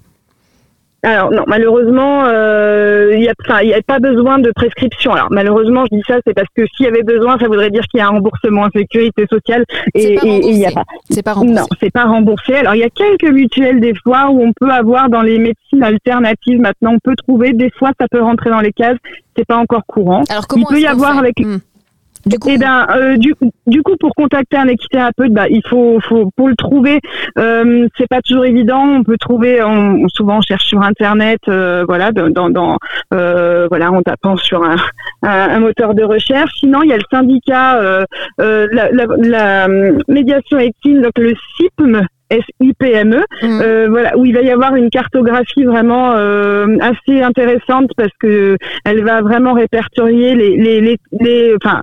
Alors 1.05 1.31
non, 1.31 1.43
malheureusement, 1.47 2.23
euh, 2.25 3.11
il 3.13 3.19
n'y 3.19 3.27
a, 3.27 3.33
a, 3.77 3.81
pas 3.81 3.99
besoin 3.99 4.39
de 4.39 4.51
prescription. 4.55 5.11
Alors 5.11 5.27
malheureusement, 5.29 5.83
je 5.91 5.97
dis 5.97 6.03
ça, 6.07 6.15
c'est 6.25 6.33
parce 6.33 6.47
que 6.55 6.63
s'il 6.75 6.85
y 6.85 6.89
avait 6.89 7.03
besoin, 7.03 7.37
ça 7.37 7.47
voudrait 7.47 7.69
dire 7.69 7.83
qu'il 7.83 7.99
y 7.99 8.01
a 8.01 8.07
un 8.07 8.11
remboursement 8.11 8.63
en 8.63 8.69
sécurité 8.75 9.25
sociale 9.29 9.63
et 9.93 10.17
il 10.23 10.57
n'y 10.57 10.65
a 10.65 10.71
pas. 10.71 10.83
C'est 11.09 11.23
pas 11.23 11.33
remboursé. 11.33 11.61
Non, 11.61 11.67
c'est 11.79 11.91
pas 11.91 12.05
remboursé. 12.05 12.55
Alors 12.55 12.75
il 12.75 12.79
y 12.79 12.83
a 12.83 12.89
quelques 12.89 13.31
mutuelles 13.31 13.79
des 13.79 13.93
fois 14.03 14.29
où 14.31 14.41
on 14.41 14.51
peut 14.59 14.71
avoir 14.71 15.09
dans 15.09 15.21
les 15.21 15.37
médecines 15.37 15.83
alternatives. 15.83 16.59
Maintenant, 16.59 16.93
on 16.93 16.99
peut 16.99 17.15
trouver 17.15 17.53
des 17.53 17.69
fois, 17.69 17.91
ça 17.99 18.07
peut 18.09 18.21
rentrer 18.21 18.49
dans 18.49 18.61
les 18.61 18.73
cases. 18.73 18.97
C'est 19.37 19.45
pas 19.45 19.57
encore 19.57 19.85
courant. 19.85 20.23
Alors 20.29 20.47
comment 20.47 20.65
il 20.69 20.73
peut 20.73 20.81
y 20.81 20.87
avoir 20.87 21.17
avec. 21.17 21.39
Hmm. 21.39 21.57
Du 22.25 22.39
coup, 22.39 22.49
eh 22.49 22.57
ben, 22.57 22.87
euh, 22.89 23.17
du, 23.17 23.35
du, 23.67 23.83
coup, 23.83 23.95
pour 23.99 24.11
contacter 24.15 24.57
un 24.57 24.67
équithérapeute, 24.67 25.31
bah, 25.31 25.47
il 25.47 25.61
faut, 25.69 25.99
faut 26.01 26.31
pour 26.35 26.47
le 26.47 26.55
trouver. 26.55 26.99
Euh, 27.37 27.87
c'est 27.97 28.07
pas 28.07 28.21
toujours 28.21 28.45
évident. 28.45 28.81
On 28.81 29.03
peut 29.03 29.17
trouver, 29.17 29.61
on, 29.61 30.07
souvent 30.09 30.37
on 30.37 30.41
cherche 30.41 30.65
sur 30.65 30.81
internet, 30.81 31.39
euh, 31.47 31.85
voilà, 31.87 32.11
dans, 32.11 32.49
dans 32.49 32.77
euh, 33.13 33.67
voilà, 33.69 33.91
en 33.91 34.01
tapant 34.01 34.37
sur 34.37 34.63
un, 34.63 34.75
un, 35.21 35.59
moteur 35.59 35.93
de 35.93 36.03
recherche. 36.03 36.51
Sinon, 36.59 36.81
il 36.81 36.89
y 36.89 36.93
a 36.93 36.97
le 36.97 37.03
syndicat, 37.11 37.77
euh, 37.77 38.05
euh, 38.41 38.67
la, 38.71 38.89
la, 38.91 39.05
la, 39.19 39.67
médiation 40.07 40.57
équine, 40.57 41.03
donc 41.03 41.17
le 41.19 41.33
CIPM, 41.57 42.07
SIPME, 42.61 43.23
mmh. 43.41 43.61
euh, 43.61 43.87
voilà, 43.89 44.17
où 44.17 44.25
il 44.25 44.33
va 44.33 44.41
y 44.41 44.49
avoir 44.49 44.75
une 44.75 44.89
cartographie 44.89 45.63
vraiment 45.63 46.13
euh, 46.13 46.77
assez 46.81 47.21
intéressante 47.21 47.91
parce 47.97 48.11
que 48.19 48.57
elle 48.83 49.03
va 49.03 49.21
vraiment 49.21 49.53
répertorier 49.53 50.35
les, 50.35 50.57
les, 50.57 50.81
les, 50.81 50.97
les 51.19 51.55
enfin, 51.55 51.81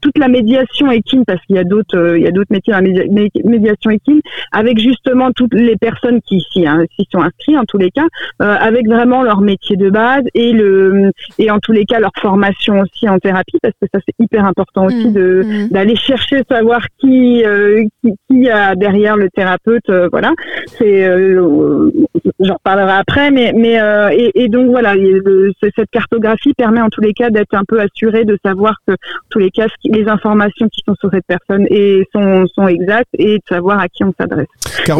toute 0.00 0.18
la 0.18 0.28
médiation 0.28 0.90
équine 0.90 1.24
parce 1.26 1.40
qu'il 1.46 1.56
y 1.56 1.58
a 1.58 1.64
d'autres, 1.64 1.98
euh, 1.98 2.18
il 2.18 2.24
y 2.24 2.26
a 2.26 2.30
d'autres 2.30 2.52
métiers 2.52 2.72
dans 2.72 2.80
la 2.80 3.28
médiation 3.44 3.90
équine 3.90 4.20
avec 4.52 4.78
justement 4.78 5.30
toutes 5.32 5.54
les 5.54 5.76
personnes 5.76 6.20
qui 6.22 6.40
s'y 6.52 6.66
hein, 6.66 6.84
sont 7.12 7.20
inscrites 7.20 7.58
en 7.58 7.64
tous 7.64 7.78
les 7.78 7.90
cas, 7.90 8.06
euh, 8.42 8.56
avec 8.58 8.86
vraiment 8.86 9.22
leur 9.22 9.40
métier 9.40 9.76
de 9.76 9.90
base 9.90 10.24
et 10.34 10.52
le 10.52 11.10
et 11.38 11.50
en 11.50 11.58
tous 11.58 11.72
les 11.72 11.84
cas 11.84 12.00
leur 12.00 12.12
formation 12.20 12.80
aussi 12.80 13.08
en 13.08 13.18
thérapie 13.18 13.58
parce 13.62 13.74
que 13.80 13.86
ça 13.92 14.00
c'est 14.06 14.14
hyper 14.18 14.44
important 14.44 14.86
aussi 14.86 15.08
mmh. 15.08 15.12
de 15.12 15.42
mmh. 15.44 15.68
d'aller 15.68 15.96
chercher 15.96 16.42
savoir 16.48 16.80
qui, 16.98 17.42
qui 18.02 18.12
qui 18.30 18.50
a 18.50 18.74
derrière 18.74 19.16
le 19.16 19.28
thérapeute 19.30 19.75
euh, 19.88 20.08
voilà. 20.10 20.32
C'est, 20.78 21.04
euh, 21.04 21.90
j'en 22.40 22.54
reparlerai 22.54 22.92
après, 22.92 23.30
mais 23.30 23.52
mais 23.54 23.80
euh, 23.80 24.10
et, 24.34 24.48
donc 24.48 24.70
voilà, 24.70 24.94
cette 25.60 25.90
cartographie 25.90 26.52
permet 26.54 26.80
en 26.80 26.88
tous 26.88 27.00
les 27.00 27.12
cas 27.12 27.30
d'être 27.30 27.54
un 27.54 27.64
peu 27.66 27.80
assuré 27.80 28.24
de 28.24 28.38
savoir 28.44 28.76
que 28.86 28.92
en 28.92 29.28
tous 29.30 29.38
les 29.38 29.50
cas 29.50 29.66
les 29.84 30.08
informations 30.08 30.68
qui 30.68 30.82
sont 30.86 30.94
sur 31.00 31.10
cette 31.12 31.26
personne 31.26 31.66
et 31.70 32.04
sont 32.14 32.46
sont 32.54 32.68
exactes 32.68 33.08
et 33.18 33.38
de 33.38 33.44
savoir 33.48 33.78
à 33.78 33.88
qui 33.88 34.04
on 34.04 34.12
s'adresse. 34.18 34.48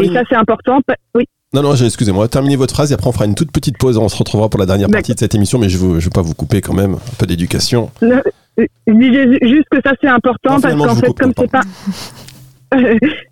Et 0.02 0.12
ça 0.12 0.22
c'est 0.28 0.36
important. 0.36 0.80
Oui. 1.14 1.24
Non, 1.52 1.62
non, 1.62 1.74
excusez-moi, 1.74 2.28
terminez 2.28 2.56
votre 2.56 2.74
phrase 2.74 2.90
et 2.90 2.94
après 2.94 3.08
on 3.08 3.12
fera 3.12 3.24
une 3.24 3.34
toute 3.34 3.52
petite 3.52 3.78
pause. 3.78 3.96
On 3.96 4.08
se 4.08 4.16
retrouvera 4.16 4.48
pour 4.48 4.60
la 4.60 4.66
dernière 4.66 4.90
partie 4.90 5.14
de 5.14 5.18
cette 5.18 5.34
émission, 5.34 5.58
mais 5.58 5.68
je 5.68 5.82
ne 5.84 6.00
veux 6.00 6.10
pas 6.10 6.22
vous 6.22 6.34
couper 6.34 6.60
quand 6.60 6.74
même. 6.74 6.94
Un 6.94 7.16
peu 7.18 7.26
d'éducation. 7.26 7.90
Juste 8.58 9.68
que 9.70 9.78
ça 9.84 9.92
c'est 10.00 10.08
important 10.08 10.60
parce 10.60 10.74
qu'en 10.74 10.94
fait, 10.94 11.12
comme 11.18 11.32
c'est 11.36 11.50
pas. 11.50 11.62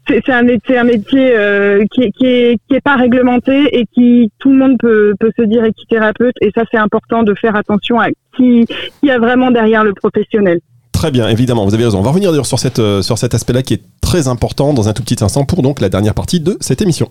c'est 0.09 0.29
un 0.29 0.43
métier, 0.43 0.79
un 0.79 0.85
métier 0.85 1.33
euh, 1.37 1.85
qui, 1.93 2.11
qui, 2.13 2.27
est, 2.27 2.59
qui 2.69 2.77
est 2.77 2.81
pas 2.81 2.97
réglementé 2.97 3.79
et 3.79 3.85
qui 3.93 4.31
tout 4.39 4.51
le 4.51 4.57
monde 4.57 4.77
peut, 4.79 5.15
peut 5.19 5.33
se 5.37 5.43
dire 5.43 5.65
équithérapeute 5.65 6.35
et 6.41 6.51
ça 6.55 6.63
c'est 6.71 6.79
important 6.79 7.23
de 7.23 7.35
faire 7.35 7.57
attention 7.57 7.99
à 7.99 8.09
qui, 8.37 8.67
qui 9.01 9.11
a 9.11 9.19
vraiment 9.19 9.51
derrière 9.51 9.85
le 9.85 9.93
professionnel. 9.93 10.61
Très 10.93 11.11
bien, 11.11 11.29
évidemment, 11.29 11.65
vous 11.65 11.75
avez 11.75 11.85
raison. 11.85 11.99
On 11.99 12.03
va 12.03 12.11
revenir 12.11 12.31
d'ailleurs 12.31 12.47
sur, 12.47 12.59
cette, 12.59 12.79
euh, 12.79 13.03
sur 13.03 13.19
cet 13.19 13.35
aspect-là 13.35 13.63
qui 13.63 13.75
est 13.75 13.83
très 14.01 14.29
important 14.29 14.73
dans 14.73 14.89
un 14.89 14.93
tout 14.93 15.03
petit 15.03 15.23
instant 15.23 15.45
pour 15.45 15.63
donc 15.63 15.81
la 15.81 15.89
dernière 15.89 16.15
partie 16.15 16.41
de 16.41 16.57
cette 16.61 16.81
émission. 16.81 17.11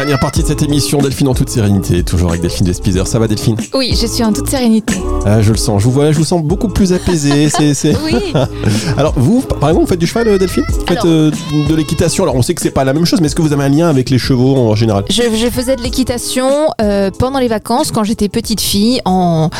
Dernière 0.00 0.18
partie 0.18 0.42
de 0.42 0.46
cette 0.46 0.62
émission, 0.62 1.02
Delphine 1.02 1.28
en 1.28 1.34
toute 1.34 1.50
sérénité, 1.50 2.02
toujours 2.02 2.30
avec 2.30 2.40
Delphine 2.40 2.64
Despizer. 2.64 3.06
Ça 3.06 3.18
va 3.18 3.28
Delphine? 3.28 3.58
Oui, 3.74 3.94
je 4.00 4.06
suis 4.06 4.24
en 4.24 4.32
toute 4.32 4.48
sérénité. 4.48 4.94
Ah, 5.26 5.42
je 5.42 5.50
le 5.50 5.58
sens, 5.58 5.82
je 5.82 5.84
vous 5.84 5.92
vois, 5.92 6.10
je 6.10 6.16
vous 6.16 6.24
sens 6.24 6.42
beaucoup 6.42 6.68
plus 6.68 6.94
apaisé. 6.94 7.50
Oui. 8.02 8.32
alors 8.96 9.12
vous, 9.16 9.42
par 9.42 9.68
exemple, 9.68 9.84
vous 9.84 9.90
faites 9.90 9.98
du 9.98 10.06
cheval, 10.06 10.28
euh, 10.28 10.38
Delphine? 10.38 10.64
Vous 10.70 10.86
faites 10.86 11.04
euh, 11.04 11.30
de 11.68 11.74
l'équitation. 11.74 12.24
Alors 12.24 12.34
on 12.34 12.40
sait 12.40 12.54
que 12.54 12.62
c'est 12.62 12.70
pas 12.70 12.84
la 12.84 12.94
même 12.94 13.04
chose, 13.04 13.20
mais 13.20 13.26
est-ce 13.26 13.34
que 13.34 13.42
vous 13.42 13.52
avez 13.52 13.64
un 13.64 13.68
lien 13.68 13.90
avec 13.90 14.08
les 14.08 14.16
chevaux 14.16 14.56
en 14.56 14.74
général? 14.74 15.04
Je, 15.10 15.50
faisais 15.50 15.76
de 15.76 15.82
l'équitation 15.82 16.68
euh, 16.80 17.10
pendant 17.10 17.38
les 17.38 17.48
vacances 17.48 17.90
quand 17.90 18.04
j'étais 18.04 18.30
petite 18.30 18.62
fille 18.62 19.02
en 19.04 19.50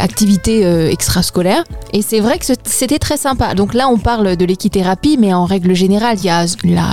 activité 0.00 0.90
extrascolaire. 0.90 1.64
Et 1.94 2.02
c'est 2.02 2.20
vrai 2.20 2.38
que 2.38 2.44
c'était 2.64 2.98
très 2.98 3.16
sympa. 3.16 3.54
Donc 3.54 3.72
là, 3.72 3.88
on 3.88 3.96
parle 3.96 4.36
de 4.36 4.44
l'équithérapie, 4.44 5.16
mais 5.18 5.32
en 5.32 5.46
règle 5.46 5.74
générale, 5.74 6.16
il 6.18 6.26
y 6.26 6.28
a 6.28 6.44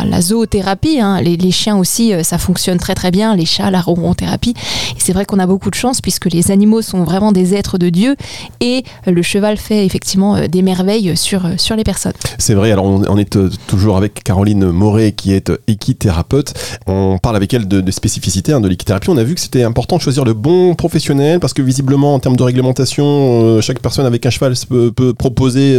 la, 0.05 0.21
zoothérapie. 0.21 0.99
Hein. 0.99 1.19
Les, 1.21 1.35
les 1.35 1.51
chiens 1.51 1.77
aussi, 1.77 2.13
ça 2.23 2.37
fonctionne 2.37 2.68
très 2.77 2.95
très 2.95 3.11
bien, 3.11 3.35
les 3.35 3.45
chats, 3.45 3.71
la 3.71 3.81
ronron-thérapie. 3.81 4.53
Et 4.95 4.99
c'est 4.99 5.13
vrai 5.13 5.25
qu'on 5.25 5.39
a 5.39 5.47
beaucoup 5.47 5.69
de 5.69 5.75
chance 5.75 6.01
puisque 6.01 6.25
les 6.25 6.51
animaux 6.51 6.81
sont 6.81 7.03
vraiment 7.03 7.31
des 7.31 7.53
êtres 7.55 7.77
de 7.77 7.89
Dieu 7.89 8.15
et 8.59 8.83
le 9.05 9.21
cheval 9.21 9.57
fait 9.57 9.85
effectivement 9.85 10.35
euh, 10.35 10.47
des 10.47 10.61
merveilles 10.61 11.15
sur, 11.15 11.45
euh, 11.45 11.51
sur 11.57 11.75
les 11.75 11.83
personnes. 11.83 12.13
C'est 12.37 12.53
vrai, 12.53 12.71
alors 12.71 12.85
on, 12.85 13.17
est 13.17 13.35
euh, 13.35 13.49
toujours 13.67 13.97
avec 13.97 14.23
Caroline 14.23 14.71
Moret 14.71 15.11
qui 15.11 15.33
est 15.33 15.51
équithérapeute. 15.67 16.53
On 16.87 17.17
parle 17.17 17.35
avec 17.35 17.53
elle 17.53 17.67
de, 17.67 17.91
spécificités 17.91 18.53
hein, 18.53 18.61
de 18.61 18.67
l'équithérapie. 18.67 19.09
On 19.09 19.17
a 19.17 19.23
vu 19.23 19.35
que 19.35 19.41
c'était 19.41 19.63
important 19.63 19.97
de 19.97 20.01
choisir 20.01 20.25
le 20.25 20.33
bon 20.33 20.75
professionnel 20.75 21.39
parce 21.39 21.53
que 21.53 21.61
visiblement 21.61 22.13
en 22.13 22.19
termes 22.19 22.35
de 22.35 22.43
réglementation, 22.43 23.61
chaque 23.61 23.79
personne 23.79 24.05
avec 24.05 24.25
un 24.25 24.29
cheval 24.29 24.53
peut, 24.67 25.13
proposer 25.13 25.75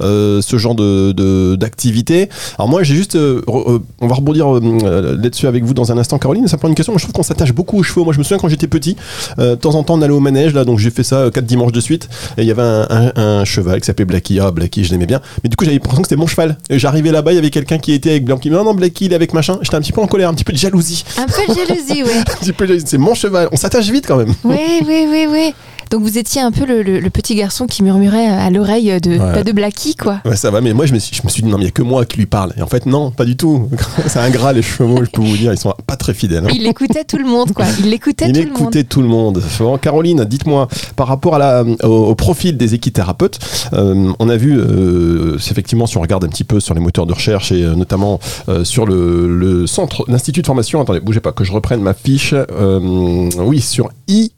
ce 0.00 0.56
genre 0.58 0.74
de 0.74 1.56
d'activité. 1.56 2.28
alors 2.58 2.68
moi 2.68 2.82
j'ai 2.82 2.94
juste, 2.94 3.16
on 3.16 3.80
va 4.06 4.14
rebondir 4.14 4.48
là-dessus 4.60 5.46
avec 5.46 5.64
vous 5.64 5.74
dans 5.74 5.92
un 5.92 5.98
instant 5.98 6.15
Caroline. 6.18 6.48
Ça 6.48 6.56
prend 6.56 6.68
une 6.68 6.74
question. 6.74 6.92
Moi, 6.92 6.98
je 6.98 7.04
trouve 7.04 7.14
qu'on 7.14 7.22
s'attache 7.22 7.52
beaucoup 7.52 7.78
aux 7.78 7.82
chevaux. 7.82 8.04
Moi, 8.04 8.12
je 8.12 8.18
me 8.18 8.24
souviens 8.24 8.38
quand 8.38 8.48
j'étais 8.48 8.66
petit, 8.66 8.96
euh, 9.38 9.50
de 9.50 9.54
temps 9.60 9.74
en 9.74 9.82
temps, 9.82 9.94
on 9.94 10.02
allait 10.02 10.12
au 10.12 10.20
manège, 10.20 10.54
là, 10.54 10.64
donc 10.64 10.78
j'ai 10.78 10.90
fait 10.90 11.02
ça 11.04 11.16
euh, 11.16 11.30
quatre 11.30 11.46
dimanches 11.46 11.72
de 11.72 11.80
suite. 11.80 12.08
Et 12.38 12.42
il 12.42 12.46
y 12.48 12.50
avait 12.50 12.62
un, 12.62 12.86
un- 12.90 13.12
un 13.40 13.44
cheval 13.44 13.80
qui 13.80 13.86
s'appelait 13.86 14.04
Blackie. 14.04 14.38
Ah, 14.40 14.50
Blackie, 14.50 14.84
je 14.84 14.90
l'aimais 14.92 15.06
bien. 15.06 15.20
Mais 15.42 15.48
du 15.48 15.56
coup, 15.56 15.64
j'avais 15.64 15.76
l'impression 15.76 16.02
que 16.02 16.08
c'était 16.08 16.20
mon 16.20 16.26
cheval. 16.26 16.56
Et 16.70 16.78
j'arrivais 16.78 17.10
là-bas, 17.12 17.32
il 17.32 17.36
y 17.36 17.38
avait 17.38 17.50
quelqu'un 17.50 17.78
qui 17.78 17.92
était 17.92 18.10
avec 18.10 18.24
Blackie. 18.24 18.50
Non, 18.50 18.64
non, 18.64 18.74
Blackie, 18.74 19.06
il 19.06 19.12
est 19.12 19.16
avec 19.16 19.32
machin. 19.34 19.58
J'étais 19.62 19.76
un 19.76 19.80
petit 19.80 19.92
peu 19.92 20.00
en 20.00 20.06
colère, 20.06 20.28
un 20.30 20.34
petit 20.34 20.44
peu 20.44 20.52
de 20.52 20.58
jalousie. 20.58 21.04
Un 21.18 21.26
peu 21.26 21.52
de 21.52 21.58
jalousie, 21.58 22.02
oui. 22.04 22.10
Un 22.18 22.22
petit 22.40 22.52
peu 22.52 22.64
de 22.64 22.68
jalousie. 22.72 22.86
C'est 22.88 22.98
mon 22.98 23.14
cheval. 23.14 23.48
On 23.52 23.56
s'attache 23.56 23.88
vite 23.90 24.06
quand 24.06 24.16
même. 24.16 24.34
Oui, 24.44 24.56
oui, 24.86 25.06
oui, 25.10 25.26
oui. 25.30 25.54
Donc 25.90 26.02
vous 26.02 26.18
étiez 26.18 26.40
un 26.40 26.50
peu 26.52 26.64
le, 26.66 26.82
le- 26.82 27.00
le 27.00 27.10
petit 27.10 27.34
garçon 27.34 27.66
qui 27.66 27.82
murmurait 27.82 28.26
à 28.26 28.50
l'oreille 28.50 29.00
de, 29.00 29.42
de 29.42 29.52
Blackie, 29.52 29.94
quoi. 29.94 30.20
Ouais, 30.24 30.36
ça 30.36 30.50
va, 30.50 30.60
mais 30.60 30.72
moi, 30.72 30.86
je 30.86 30.92
me 30.94 30.98
suis, 30.98 31.14
je 31.16 31.22
me 31.22 31.28
suis 31.28 31.42
dit, 31.42 31.48
non, 31.48 31.56
mais 31.56 31.62
il 31.62 31.66
n'y 31.66 31.68
a 31.68 31.72
que 31.72 31.82
moi 31.82 32.04
qui 32.04 32.18
lui 32.18 32.26
parle. 32.26 32.52
Et 32.58 32.62
en 32.62 32.66
fait, 32.66 32.86
non, 32.86 33.10
pas 33.10 33.24
du 33.24 33.36
tout. 33.36 33.68
C'est 34.06 34.18
un 34.18 34.30
gras, 34.30 34.52
les 34.52 34.62
chevaux, 34.62 35.04
je 35.04 35.10
peux 35.10 35.22
vous 35.22 35.36
dire, 35.36 35.52
ils 35.52 35.58
sont 35.58 35.74
pas 35.86 35.96
très 35.96 36.14
fidèles. 36.14 36.44
hein. 36.44 36.50
Il 36.54 36.66
écoutait 36.66 37.04
tout 37.04 37.18
le 37.18 37.24
monde, 37.26 37.52
quoi. 37.52 37.66
Il 37.84 37.92
écoutait 37.92 38.26
Il 38.28 38.32
tout 38.32 38.40
le 38.40 38.46
monde. 38.48 38.56
écoutait 38.60 38.84
tout 38.84 39.02
le 39.02 39.08
monde. 39.08 39.42
Bon, 39.58 39.78
Caroline, 39.78 40.24
dites-moi, 40.24 40.68
par 40.96 41.06
rapport 41.08 41.36
à 41.36 41.38
la, 41.38 41.64
au, 41.84 41.88
au 41.88 42.14
profil 42.14 42.56
des 42.56 42.74
équithérapeutes, 42.74 43.38
euh, 43.72 44.12
on 44.18 44.28
a 44.28 44.36
vu, 44.36 44.58
euh, 44.58 45.36
effectivement, 45.36 45.86
si 45.86 45.96
on 45.96 46.00
regarde 46.00 46.24
un 46.24 46.28
petit 46.28 46.44
peu 46.44 46.60
sur 46.60 46.74
les 46.74 46.80
moteurs 46.80 47.06
de 47.06 47.12
recherche 47.12 47.52
et 47.52 47.62
euh, 47.62 47.74
notamment 47.74 48.18
euh, 48.48 48.64
sur 48.64 48.86
le, 48.86 49.26
le 49.38 49.66
centre, 49.66 50.04
l'institut 50.08 50.42
de 50.42 50.46
formation, 50.46 50.80
attendez, 50.80 51.00
bougez 51.00 51.20
pas, 51.20 51.32
que 51.32 51.44
je 51.44 51.52
reprenne 51.52 51.80
ma 51.80 51.94
fiche, 51.94 52.34
euh, 52.34 53.28
oui, 53.38 53.60
sur 53.60 53.90
I, 54.08 54.32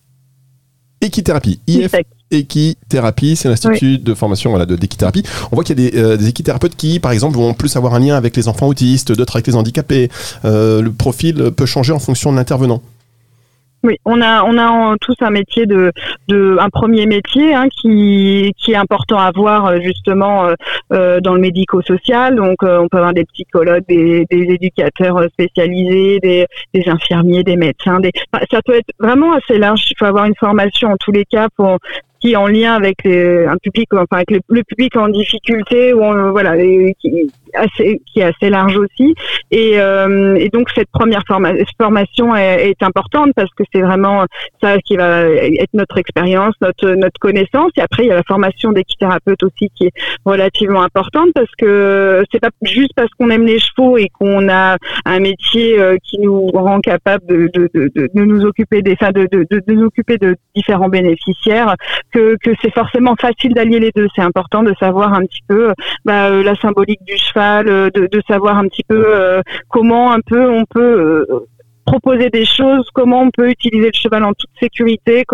équithérapie, 1.01 1.61
IF. 1.67 1.95
Équithérapie, 2.31 3.37
c'est 3.37 3.49
l'institut 3.49 3.99
de 3.99 4.15
formation 4.15 4.51
voilà, 4.51 4.67
d'équithérapie. 4.67 5.23
On 5.51 5.55
voit 5.55 5.65
qu'il 5.65 5.81
y 5.81 5.87
a 5.87 5.91
des, 5.91 5.99
euh, 5.99 6.17
des 6.19 6.29
équithérapeutes 6.29 6.77
qui, 6.77 7.01
par 7.01 7.13
exemple, 7.13 7.37
vont 7.37 7.55
plus 7.55 7.75
avoir 7.77 7.95
un 7.95 8.01
lien 8.01 8.17
avec 8.17 8.37
les 8.37 8.49
enfants 8.49 8.67
autistes, 8.67 9.13
d'autres 9.13 9.37
avec 9.37 9.47
les 9.47 9.57
handicapés. 9.57 10.11
Euh, 10.45 10.83
le 10.83 10.93
profil 10.93 11.51
peut 11.57 11.65
changer 11.65 11.93
en 11.95 11.99
fonction 11.99 12.31
de 12.31 12.37
l'intervenant. 12.37 12.83
Oui, 13.85 13.97
on 14.05 14.21
a 14.21 14.43
on 14.43 14.59
a 14.59 14.67
en- 14.67 14.97
tous 14.97 15.14
un 15.21 15.31
métier 15.31 15.64
de 15.64 15.93
de 16.27 16.57
un 16.59 16.69
premier 16.69 17.07
métier 17.07 17.55
hein, 17.55 17.69
qui 17.69 18.53
qui 18.59 18.73
est 18.73 18.77
important 18.77 19.19
à 19.19 19.31
voir 19.31 19.67
euh, 19.67 19.79
justement 19.81 20.47
euh, 20.47 20.55
euh, 20.93 21.21
dans 21.21 21.35
le 21.35 21.41
médico-social. 21.41 22.35
Donc 22.35 22.57
on 22.62 22.88
peut 22.88 22.97
avoir 22.97 23.14
des 23.14 23.25
psychologues, 23.25 23.85
des, 23.88 24.25
des 24.31 24.43
éducateurs 24.55 25.23
spécialisés, 25.33 26.19
des, 26.21 26.47
des 26.75 26.88
infirmiers, 26.88 27.45
des 27.45 27.57
médecins. 27.57 28.01
Des... 28.01 28.11
ça 28.51 28.61
peut 28.64 28.75
être 28.75 28.91
vraiment 28.99 29.33
assez 29.35 29.59
large. 29.59 29.85
Il 29.91 29.95
faut 29.97 30.07
avoir 30.07 30.25
une 30.25 30.35
formation 30.35 30.88
en 30.91 30.97
tous 30.97 31.12
les 31.12 31.25
cas 31.25 31.47
pour 31.57 31.79
qui 32.20 32.33
est 32.33 32.37
en 32.37 32.46
lien 32.48 32.74
avec 32.74 33.04
un 33.07 33.57
public, 33.62 33.88
enfin 33.94 34.16
avec 34.16 34.31
le, 34.31 34.62
public 34.64 34.96
en 34.96 35.09
difficulté 35.09 35.92
ou 35.94 36.02
en- 36.02 36.31
voilà 36.33 36.57
qui, 37.00 37.31
assez, 37.54 38.00
qui 38.07 38.20
est 38.20 38.24
assez 38.24 38.50
large 38.50 38.76
aussi. 38.76 39.14
Et, 39.50 39.81
euh, 39.81 40.35
et 40.37 40.48
donc 40.48 40.68
cette 40.74 40.90
première 40.90 41.22
forma- 41.26 41.54
formation 41.81 42.35
est, 42.37 42.74
importante 42.83 43.33
parce 43.35 43.50
que 43.57 43.64
c'est 43.72 43.81
vraiment 43.81 44.24
ça 44.62 44.78
qui 44.78 44.96
va 44.96 45.22
être 45.22 45.74
notre 45.74 45.98
expérience, 45.98 46.54
notre 46.61 46.90
notre 46.90 47.18
connaissance. 47.20 47.70
Et 47.76 47.81
après 47.81 48.04
il 48.04 48.09
y 48.09 48.12
a 48.12 48.14
la 48.14 48.22
formation 48.22 48.72
d'équithérapeute 48.72 49.42
aussi 49.42 49.70
qui 49.74 49.87
est 49.87 49.92
relativement 50.24 50.83
importante 50.83 51.31
parce 51.35 51.50
que 51.59 52.24
c'est 52.31 52.40
pas 52.40 52.50
juste 52.62 52.92
parce 52.94 53.11
qu'on 53.18 53.31
aime 53.31 53.46
les 53.46 53.59
chevaux 53.59 53.96
et 53.98 54.09
qu'on 54.16 54.48
a 54.48 54.76
un 55.04 55.18
métier 55.20 55.78
euh, 55.81 55.96
qui 56.04 56.18
nous 56.20 56.46
rend 56.48 56.81
capable 56.81 57.26
de, 57.26 57.48
de, 57.52 57.70
de, 57.74 57.90
de- 57.94 58.09
nous 58.14 58.44
occuper 58.44 58.83
des, 58.83 58.92
enfin 59.00 59.12
de, 59.12 59.28
de, 59.31 59.46
de 59.50 59.72
nous 59.72 59.87
occuper 59.87 60.18
de 60.18 60.37
différents 60.54 60.88
bénéficiaires 60.88 61.74
que, 62.12 62.37
que 62.42 62.51
c'est 62.62 62.73
forcément 62.73 63.14
facile 63.16 63.55
d'allier 63.55 63.81
les 63.81 63.92
deux. 63.94 64.07
C'est 64.14 64.23
important 64.23 64.62
de 64.62 64.75
savoir 64.79 65.14
un 65.14 65.23
petit 65.23 65.42
peu 65.47 65.73
bah, 66.05 66.27
euh, 66.31 66.42
la 66.42 66.55
symbolique 66.57 67.05
du 67.05 67.16
cheval, 67.16 67.68
euh, 67.68 67.90
de, 67.90 68.07
de 68.07 68.23
savoir 68.29 68.59
un 68.59 68.68
petit 68.68 68.85
peu 68.85 69.05
euh, 69.07 69.42
comment 69.68 70.12
un 70.12 70.21
peu 70.21 70.49
on 70.49 70.64
peut 70.64 71.27
proposer 71.85 72.29
des 72.31 72.44
choses, 72.44 72.88
comment 72.92 73.23
on 73.23 73.31
peut 73.31 73.51
utiliser 73.51 73.87
le 73.87 73.92
cheval 73.94 74.25
en 74.25 74.33
toute 74.35 74.51
sécurité, 74.61 75.25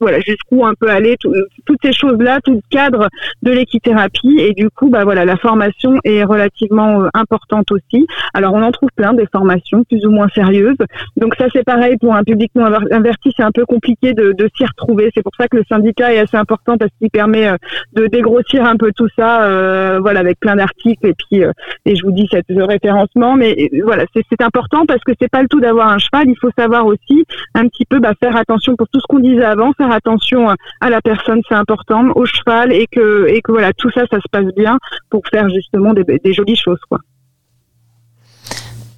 voilà 0.00 0.18
jusqu'où 0.20 0.64
on 0.64 0.74
peut 0.74 0.88
aller, 0.90 1.16
tout- 1.20 1.34
toutes 1.66 1.78
ces 1.82 1.92
choses-là, 1.92 2.40
tout 2.44 2.52
le 2.54 2.60
cadre 2.70 3.08
de 3.42 3.50
l'équithérapie. 3.50 4.36
Et 4.38 4.52
du 4.54 4.70
coup, 4.70 4.88
bah 4.88 5.04
voilà, 5.04 5.24
la 5.24 5.36
formation 5.36 5.94
est 6.04 6.24
relativement 6.24 7.02
euh, 7.02 7.08
importante 7.14 7.70
aussi. 7.72 8.06
Alors 8.34 8.54
on 8.54 8.62
en 8.62 8.70
trouve 8.72 8.88
plein 8.96 9.12
des 9.12 9.26
formations 9.30 9.84
plus 9.84 10.04
ou 10.06 10.10
moins 10.10 10.28
sérieuses. 10.34 10.76
Donc 11.16 11.34
ça 11.36 11.46
c'est 11.52 11.64
pareil 11.64 11.96
pour 11.98 12.14
un 12.14 12.24
public 12.24 12.50
non 12.54 12.64
aver- 12.66 12.92
averti, 12.92 13.32
c'est 13.36 13.42
un 13.42 13.52
peu 13.52 13.64
compliqué 13.66 14.12
de, 14.14 14.34
s'y 14.56 14.64
retrouver. 14.64 15.10
C'est 15.14 15.22
pour 15.22 15.34
ça 15.36 15.48
que 15.48 15.56
le 15.56 15.64
syndicat 15.68 16.12
est 16.14 16.18
assez 16.18 16.36
important 16.36 16.76
parce 16.76 16.90
qu'il 16.98 17.10
permet 17.10 17.48
euh, 17.48 17.56
de 17.94 18.06
dégrossir 18.06 18.64
un 18.64 18.76
peu 18.76 18.90
tout 18.96 19.08
ça, 19.16 19.44
euh, 19.44 19.98
voilà, 20.00 20.20
avec 20.20 20.40
plein 20.40 20.56
d'articles 20.56 21.06
et 21.06 21.14
puis 21.14 21.42
et 21.86 21.94
je 21.96 22.02
vous 22.04 22.12
dis 22.12 22.26
cette 22.30 22.46
ce 22.48 22.62
référencement. 22.62 23.36
Mais 23.36 23.70
voilà, 23.84 24.04
c'est 24.14 24.42
important 24.42 24.86
parce 24.86 25.02
que 25.04 25.12
c'est 25.20 25.30
pas 25.30 25.42
le 25.42 25.48
tout 25.48 25.60
d'avoir 25.60 25.88
un 25.88 25.98
cheval. 25.98 26.28
Il 26.28 26.36
faut 26.40 26.50
savoir 26.56 26.86
aussi 26.86 27.24
un 27.54 27.66
petit 27.68 27.84
peu 27.84 28.00
bah, 28.00 28.12
faire 28.20 28.36
attention 28.36 28.76
pour 28.76 28.88
tout 28.88 29.00
ce 29.00 29.06
qu'on 29.08 29.18
disait 29.20 29.44
avant, 29.44 29.72
attention 29.90 30.48
à 30.80 30.90
la 30.90 31.00
personne, 31.00 31.40
c'est 31.48 31.54
important, 31.54 32.08
au 32.14 32.24
cheval 32.24 32.72
et 32.72 32.86
que 32.90 33.26
et 33.28 33.40
que 33.42 33.52
voilà 33.52 33.72
tout 33.72 33.90
ça, 33.90 34.02
ça 34.10 34.18
se 34.18 34.28
passe 34.30 34.52
bien 34.56 34.78
pour 35.10 35.22
faire 35.30 35.48
justement 35.48 35.92
des, 35.92 36.04
des 36.04 36.32
jolies 36.32 36.56
choses 36.56 36.80
quoi. 36.88 36.98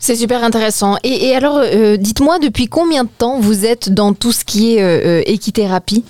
C'est 0.03 0.17
super 0.17 0.43
intéressant. 0.43 0.97
Et, 1.05 1.29
et 1.29 1.37
alors, 1.37 1.59
euh, 1.59 1.97
dites-moi, 1.97 2.41
depuis 2.41 2.67
combien 2.67 3.05
de 3.05 3.09
temps 3.09 3.39
vous 3.39 3.65
êtes 3.65 3.89
dans 3.95 4.15
tout 4.15 4.33
ce 4.33 4.45
qui 4.45 4.75
est 4.75 4.83
euh, 4.83 5.21
euh, 5.21 5.23
équithérapie? 5.27 6.05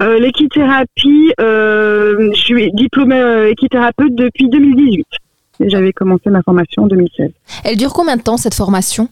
Euh, 0.00 0.20
l'équithérapie, 0.20 1.32
je 1.40 2.30
suis 2.34 2.70
diplômée 2.70 3.48
équithérapeute 3.50 4.14
depuis 4.14 4.48
2018. 4.48 5.04
Et 5.58 5.70
J'avais 5.70 5.92
commencé 5.92 6.30
ma 6.30 6.40
formation 6.42 6.84
en 6.84 6.86
2016. 6.86 7.30
Elle 7.64 7.76
dure 7.76 7.92
combien 7.92 8.16
de 8.16 8.22
temps 8.22 8.36
cette 8.36 8.54
formation? 8.54 9.08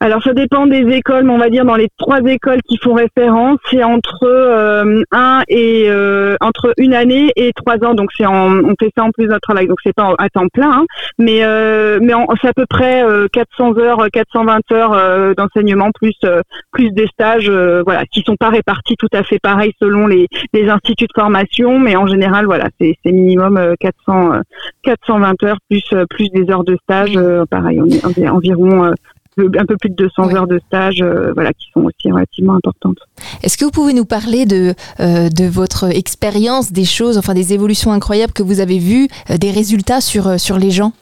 Alors 0.00 0.22
ça 0.22 0.32
dépend 0.32 0.66
des 0.66 0.86
écoles, 0.94 1.24
mais 1.24 1.32
on 1.32 1.38
va 1.38 1.50
dire 1.50 1.64
dans 1.64 1.76
les 1.76 1.88
trois 1.98 2.20
écoles 2.20 2.60
qui 2.68 2.78
font 2.78 2.94
référence, 2.94 3.58
c'est 3.70 3.82
entre 3.82 4.24
euh, 4.24 5.02
un 5.12 5.42
et 5.48 5.86
euh, 5.88 6.36
entre 6.40 6.72
une 6.78 6.94
année 6.94 7.32
et 7.36 7.52
trois 7.52 7.76
ans. 7.84 7.94
Donc 7.94 8.10
c'est 8.16 8.26
on 8.26 8.74
fait 8.80 8.90
ça 8.96 9.04
en 9.04 9.10
plus 9.10 9.26
notre 9.26 9.40
travail, 9.40 9.66
donc 9.66 9.78
c'est 9.84 9.94
pas 9.94 10.14
à 10.18 10.28
temps 10.28 10.48
plein, 10.52 10.70
hein. 10.70 10.86
mais 11.18 11.44
euh, 11.44 11.98
mais 12.00 12.14
c'est 12.40 12.48
à 12.48 12.52
peu 12.52 12.66
près 12.68 13.04
euh, 13.04 13.28
400 13.32 13.78
heures, 13.78 14.06
420 14.12 14.60
heures 14.72 14.92
euh, 14.92 15.34
d'enseignement 15.34 15.90
plus 15.92 16.14
euh, 16.24 16.40
plus 16.72 16.90
des 16.92 17.06
stages, 17.08 17.48
euh, 17.48 17.82
voilà, 17.84 18.04
qui 18.06 18.22
sont 18.22 18.36
pas 18.36 18.48
répartis 18.48 18.96
tout 18.98 19.08
à 19.12 19.22
fait 19.22 19.38
pareil 19.38 19.72
selon 19.80 20.06
les, 20.06 20.26
les 20.52 20.68
instituts 20.68 21.06
de 21.06 21.20
formation, 21.20 21.78
mais 21.78 21.96
en 21.96 22.06
général 22.06 22.46
voilà, 22.46 22.68
c'est 22.80 22.96
minimum 23.04 23.56
euh, 23.56 23.74
400 23.80 24.32
euh, 24.34 24.40
420 24.82 25.42
heures 25.44 25.58
plus 25.68 25.82
euh, 25.92 26.04
plus 26.08 26.28
des 26.30 26.50
heures 26.50 26.64
de 26.64 26.76
stage, 26.84 27.16
euh, 27.16 27.44
pareil, 27.50 27.80
on 27.80 27.86
est 27.86 28.04
envi- 28.04 28.28
environ 28.28 28.92
un 29.58 29.64
peu 29.66 29.76
plus 29.76 29.90
de 29.90 29.94
200 29.94 30.24
Ouais. 30.26 30.34
heures 30.34 30.46
de 30.46 30.60
stage, 30.66 31.00
euh, 31.02 31.32
voilà, 31.34 31.52
qui 31.52 31.66
sont 31.72 31.80
aussi 31.82 32.10
relativement 32.10 32.54
importantes. 32.54 32.98
Est-ce 33.42 33.56
que 33.56 33.64
vous 33.64 33.70
pouvez 33.70 33.92
nous 33.92 34.04
parler 34.04 34.46
de, 34.46 34.74
euh, 35.00 35.28
de 35.28 35.44
votre 35.46 35.84
expérience, 35.94 36.72
des 36.72 36.84
choses, 36.84 37.18
enfin 37.18 37.34
des 37.34 37.52
évolutions 37.52 37.92
incroyables 37.92 38.32
que 38.32 38.42
vous 38.42 38.60
avez 38.60 38.78
vues, 38.78 39.08
euh, 39.30 39.36
des 39.38 39.50
résultats 39.50 40.00
sur, 40.00 40.38
sur 40.40 40.58
les 40.58 40.70
gens? 40.70 40.92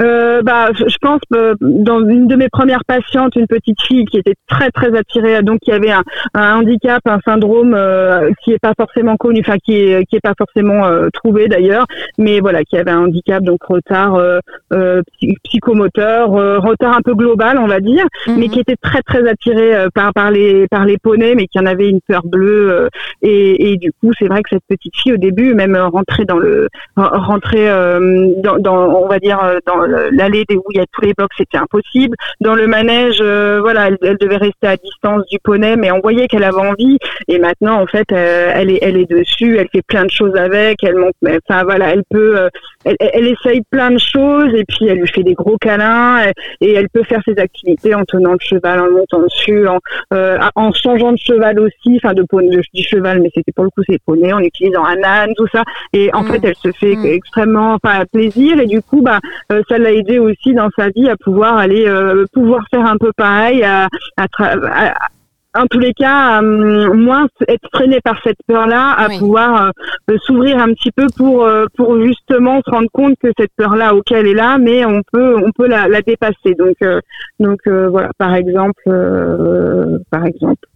Euh, 0.00 0.42
bah, 0.42 0.70
je 0.74 0.96
pense 1.00 1.20
euh, 1.34 1.54
dans 1.60 2.00
une 2.08 2.26
de 2.26 2.34
mes 2.36 2.48
premières 2.48 2.84
patientes, 2.86 3.36
une 3.36 3.46
petite 3.46 3.80
fille 3.82 4.04
qui 4.06 4.18
était 4.18 4.34
très 4.48 4.70
très 4.70 4.96
attirée, 4.96 5.40
donc 5.42 5.60
qui 5.60 5.70
avait 5.72 5.92
un, 5.92 6.02
un 6.34 6.56
handicap, 6.56 7.00
un 7.06 7.20
syndrome 7.24 7.74
euh, 7.74 8.30
qui 8.42 8.52
est 8.52 8.58
pas 8.58 8.72
forcément 8.76 9.16
connu, 9.16 9.40
enfin 9.40 9.56
qui 9.64 9.74
est 9.76 10.04
qui 10.06 10.16
est 10.16 10.20
pas 10.20 10.34
forcément 10.36 10.84
euh, 10.86 11.08
trouvé 11.12 11.46
d'ailleurs, 11.48 11.86
mais 12.18 12.40
voilà, 12.40 12.64
qui 12.64 12.76
avait 12.76 12.90
un 12.90 13.04
handicap 13.04 13.42
donc 13.44 13.62
retard 13.62 14.16
euh, 14.16 14.40
euh, 14.72 15.00
psy- 15.12 15.36
psychomoteur, 15.44 16.34
euh, 16.36 16.58
retard 16.58 16.96
un 16.96 17.02
peu 17.02 17.14
global 17.14 17.58
on 17.58 17.66
va 17.66 17.80
dire, 17.80 18.04
mais 18.26 18.34
Mhm. 18.46 18.48
qui 18.50 18.60
était 18.60 18.76
très 18.82 19.02
très 19.02 19.26
attiré 19.28 19.74
euh, 19.76 19.88
par 19.94 20.12
par 20.12 20.30
les 20.32 20.66
par 20.68 20.84
les 20.84 20.98
poneys, 20.98 21.34
mais 21.36 21.46
qui 21.46 21.58
en 21.60 21.66
avait 21.66 21.88
une 21.88 22.00
peur 22.06 22.22
bleue 22.24 22.70
euh, 22.72 22.88
et, 23.22 23.72
et 23.72 23.76
du 23.76 23.92
coup 23.92 24.10
c'est 24.18 24.26
vrai 24.26 24.42
que 24.42 24.48
cette 24.52 24.64
petite 24.68 24.94
fille 24.96 25.12
au 25.12 25.18
début 25.18 25.54
même 25.54 25.76
rentrer 25.76 26.24
dans 26.24 26.38
le 26.38 26.68
rentrer 26.96 27.70
euh, 27.70 28.32
dans, 28.42 28.58
dans 28.58 28.88
on 29.02 29.06
va 29.08 29.18
dire 29.20 29.38
dans 29.66 29.83
l'allée 29.86 30.44
des 30.48 30.56
où 30.56 30.64
il 30.70 30.78
y 30.78 30.80
a 30.80 30.86
tous 30.92 31.02
les 31.02 31.14
blocs 31.14 31.32
c'était 31.36 31.58
impossible. 31.58 32.16
Dans 32.40 32.54
le 32.54 32.66
manège 32.66 33.18
euh, 33.20 33.60
voilà 33.60 33.88
elle, 34.02 34.18
devait 34.18 34.36
rester 34.36 34.66
à 34.66 34.76
distance 34.76 35.24
du 35.30 35.38
poney 35.38 35.76
mais 35.76 35.90
on 35.90 36.00
voyait 36.00 36.26
qu'elle 36.26 36.44
avait 36.44 36.58
envie. 36.58 36.98
Et 37.28 37.38
maintenant 37.38 37.80
en 37.80 37.86
fait 37.86 38.10
euh, 38.12 38.50
elle 38.54 38.70
est 38.70 38.78
elle 38.82 38.96
est 38.96 39.10
dessus 39.10 39.58
elle 39.58 39.68
fait 39.72 39.82
plein 39.82 40.04
de 40.04 40.10
choses 40.10 40.36
avec 40.36 40.82
elle 40.82 40.96
monte 40.96 41.14
enfin 41.48 41.64
voilà 41.64 41.90
elle 41.90 42.04
peut 42.10 42.38
euh, 42.38 42.48
elle, 42.84 42.96
elle- 43.00 43.10
elle 43.14 43.26
essaye 43.28 43.62
plein 43.70 43.90
de 43.90 43.98
choses 43.98 44.54
et 44.54 44.64
puis 44.64 44.86
elle 44.88 44.98
lui 44.98 45.08
fait 45.08 45.22
des 45.22 45.34
gros 45.34 45.56
câlins 45.58 46.24
et, 46.26 46.32
et 46.66 46.72
elle 46.74 46.88
peut 46.88 47.02
faire 47.04 47.20
ses 47.26 47.38
activités 47.38 47.94
en 47.94 48.04
tenant 48.04 48.32
le 48.32 48.38
cheval 48.40 48.80
en 48.80 48.90
montant 48.90 49.20
dessus 49.20 49.66
en 49.68 49.78
euh, 50.12 50.38
en 50.54 50.72
changeant 50.72 51.12
de 51.12 51.18
cheval 51.18 51.58
aussi 51.60 51.96
enfin 52.02 52.14
de 52.14 52.22
poney 52.22 52.50
je 52.52 52.68
dis 52.72 52.82
cheval 52.82 53.20
mais 53.22 53.30
c'était 53.34 53.52
pour 53.52 53.64
le 53.64 53.70
coup 53.70 53.82
c'est 53.88 53.98
poney 54.04 54.32
en 54.32 54.40
utilisant 54.40 54.84
un 54.84 55.02
âne 55.02 55.30
tout 55.36 55.46
ça 55.52 55.62
et 55.92 56.10
en 56.14 56.22
Mm. 56.22 56.26
fait 56.26 56.40
elle 56.44 56.56
se 56.56 56.72
fait 56.78 56.96
Mm. 56.96 57.06
extrêmement 57.06 57.74
enfin 57.74 58.04
plaisir 58.12 58.58
et 58.60 58.66
du 58.66 58.80
coup 58.82 59.02
bah 59.02 59.20
euh, 59.52 59.62
ça 59.68 59.78
l'a 59.78 59.92
aidé 59.92 60.18
aussi 60.18 60.54
dans 60.54 60.68
sa 60.78 60.88
vie 60.90 61.08
à 61.08 61.16
pouvoir 61.16 61.56
aller 61.56 61.86
euh, 61.86 62.24
pouvoir 62.32 62.64
faire 62.70 62.86
un 62.86 62.96
peu 62.96 63.10
pareil 63.16 63.62
à, 63.64 63.88
à, 64.16 64.24
à- 64.38 64.94
en 65.54 65.66
tous 65.66 65.78
les 65.78 65.92
cas, 65.92 66.42
euh, 66.42 66.92
moins 66.92 67.26
être 67.48 67.68
freiné 67.72 68.00
par 68.02 68.20
cette 68.24 68.38
peur-là, 68.46 68.90
à 68.92 69.08
Oui. 69.08 69.18
pouvoir 69.18 69.70
euh, 70.10 70.16
s'ouvrir 70.24 70.58
un 70.58 70.72
petit 70.74 70.90
peu 70.90 71.06
pour 71.16 71.44
euh, 71.46 71.66
pour 71.76 72.00
justement 72.00 72.60
se 72.64 72.70
rendre 72.70 72.88
compte 72.92 73.14
que 73.22 73.28
cette 73.38 73.52
peur-là, 73.56 73.94
ok, 73.94 74.10
elle 74.12 74.26
est 74.26 74.34
là, 74.34 74.58
mais 74.58 74.84
on 74.84 75.02
peut 75.12 75.36
on 75.36 75.50
peut 75.52 75.68
la, 75.68 75.88
la 75.88 76.02
dépasser. 76.02 76.54
Donc 76.58 76.76
euh, 76.82 77.00
donc 77.38 77.60
euh, 77.66 77.88
voilà, 77.88 78.10
par 78.18 78.34
exemple, 78.34 78.82
euh, 78.88 79.98
par 80.10 80.24
exemple. 80.26 80.66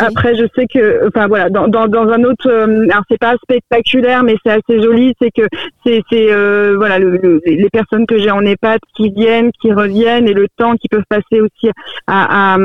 Après, 0.00 0.34
je 0.36 0.44
sais 0.54 0.66
que, 0.66 1.06
enfin 1.08 1.26
voilà, 1.28 1.48
dans, 1.48 1.66
dans, 1.66 1.88
dans 1.88 2.08
un 2.08 2.22
autre, 2.24 2.48
euh, 2.48 2.86
alors 2.90 3.04
c'est 3.10 3.18
pas 3.18 3.34
spectaculaire, 3.42 4.22
mais 4.22 4.36
c'est 4.44 4.52
assez 4.52 4.82
joli, 4.82 5.14
c'est 5.20 5.30
que 5.30 5.42
c'est, 5.84 6.02
c'est 6.10 6.32
euh, 6.32 6.74
voilà, 6.76 6.98
le- 6.98 7.40
les 7.46 7.70
personnes 7.70 8.06
que 8.06 8.18
j'ai 8.18 8.30
en 8.30 8.42
EHPAD 8.44 8.80
qui 8.96 9.10
viennent, 9.10 9.50
qui 9.60 9.72
reviennent, 9.72 10.28
et 10.28 10.34
le 10.34 10.46
temps 10.56 10.74
qu'ils 10.76 10.90
peuvent 10.90 11.04
passer 11.08 11.40
aussi 11.40 11.70
à, 12.06 12.54
à, 12.54 12.58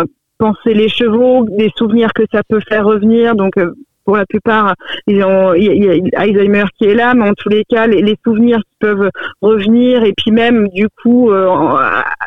à 0.00 0.04
penser 0.38 0.74
les 0.74 0.88
chevaux, 0.88 1.46
des 1.50 1.70
souvenirs 1.76 2.12
que 2.14 2.22
ça 2.32 2.40
peut 2.48 2.60
faire 2.68 2.84
revenir. 2.86 3.34
Donc 3.36 3.56
euh, 3.58 3.72
pour 4.04 4.16
la 4.16 4.26
plupart, 4.26 4.74
ils 5.06 5.22
ont, 5.24 5.54
il 5.54 5.84
y 5.84 5.88
a- 6.14 6.20
Alzheimer 6.20 6.64
qui 6.78 6.84
est 6.86 6.94
là, 6.94 7.14
mais 7.14 7.28
en 7.28 7.34
tous 7.34 7.48
les 7.48 7.64
cas, 7.68 7.86
les, 7.86 8.02
les 8.02 8.16
souvenirs 8.24 8.58
qui 8.58 8.76
peuvent 8.80 9.10
revenir, 9.40 10.04
et 10.04 10.12
puis 10.16 10.30
même 10.30 10.68
du 10.68 10.86
coup, 11.02 11.30
euh, 11.30 11.48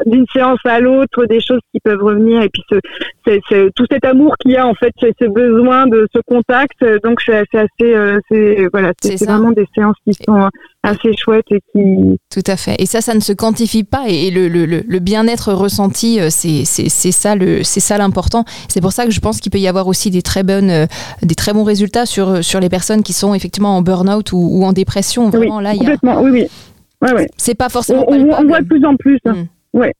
d'une 0.05 0.25
séance 0.33 0.59
à 0.65 0.79
l'autre, 0.79 1.25
des 1.25 1.39
choses 1.41 1.59
qui 1.71 1.79
peuvent 1.83 2.01
revenir, 2.03 2.41
et 2.41 2.49
puis 2.49 2.63
ce, 2.69 3.69
tout 3.75 3.85
cet 3.91 4.05
amour 4.05 4.35
qu'il 4.39 4.51
y 4.51 4.57
a 4.57 4.65
en 4.65 4.73
fait, 4.73 4.91
ce 5.01 5.25
besoin 5.25 5.87
de 5.87 6.07
ce 6.13 6.19
contact. 6.25 6.83
Donc 7.03 7.19
c'est 7.25 7.35
assez, 7.53 7.67
euh, 7.81 8.19
c'est 8.29 8.67
voilà, 8.71 8.93
c'est, 9.01 9.23
vraiment 9.25 9.51
des 9.51 9.67
séances 9.75 9.95
qui 10.05 10.13
sont 10.25 10.49
assez 10.83 11.15
chouettes 11.17 11.45
et 11.51 11.59
qui. 11.71 12.17
Tout 12.33 12.43
à 12.51 12.55
fait. 12.55 12.75
Et 12.79 12.85
ça, 12.85 13.01
ça 13.01 13.13
ne 13.13 13.19
se 13.19 13.33
quantifie 13.33 13.83
pas. 13.83 14.05
Et 14.07 14.31
le, 14.31 14.47
le- 14.47 14.65
le- 14.65 14.99
bien-être 14.99 15.51
ressenti, 15.53 16.19
euh, 16.19 16.27
c'est 16.29 16.65
ça 16.65 17.35
le- 17.35 17.63
c'est 17.63 17.79
ça 17.79 17.97
l'important. 17.97 18.45
C'est 18.69 18.81
pour 18.81 18.91
ça 18.93 19.05
que 19.05 19.11
je 19.11 19.19
pense 19.19 19.39
qu'il 19.41 19.51
peut 19.51 19.57
y 19.59 19.67
avoir 19.67 19.87
aussi 19.87 20.09
des 20.11 20.21
très 20.21 20.43
bonnes, 20.43 20.87
des 21.21 21.35
très 21.35 21.53
bons 21.53 21.63
résultats 21.67 22.05
sur 22.07 22.43
sur 22.43 22.59
les 22.59 22.69
personnes 22.69 23.03
qui 23.03 23.13
sont 23.13 23.33
effectivement 23.35 23.77
en 23.77 23.81
burn-out 23.83 24.31
ou, 24.33 24.37
ou 24.37 24.65
en 24.65 24.73
dépression. 24.73 25.29
Vraiment, 25.29 25.57
oui, 25.57 25.63
là, 25.63 25.73
il 25.73 25.77
y 25.77 25.79
a. 25.81 25.83
complètement. 25.97 26.21
Oui, 26.21 26.31
oui. 26.31 26.47
Ouais, 27.01 27.13
ouais. 27.13 27.29
C'est 27.37 27.53
pas 27.53 27.67
On, 27.67 27.69
forcément. 27.69 28.05
on- 28.07 28.33
on 28.33 28.47
voit 28.47 28.61
de 28.61 28.65
plus 28.67 28.83
en 28.85 28.95
plus. 28.95 29.19
hein. 29.25 29.33
Mm. 29.73 29.77
Ouais. 29.79 29.93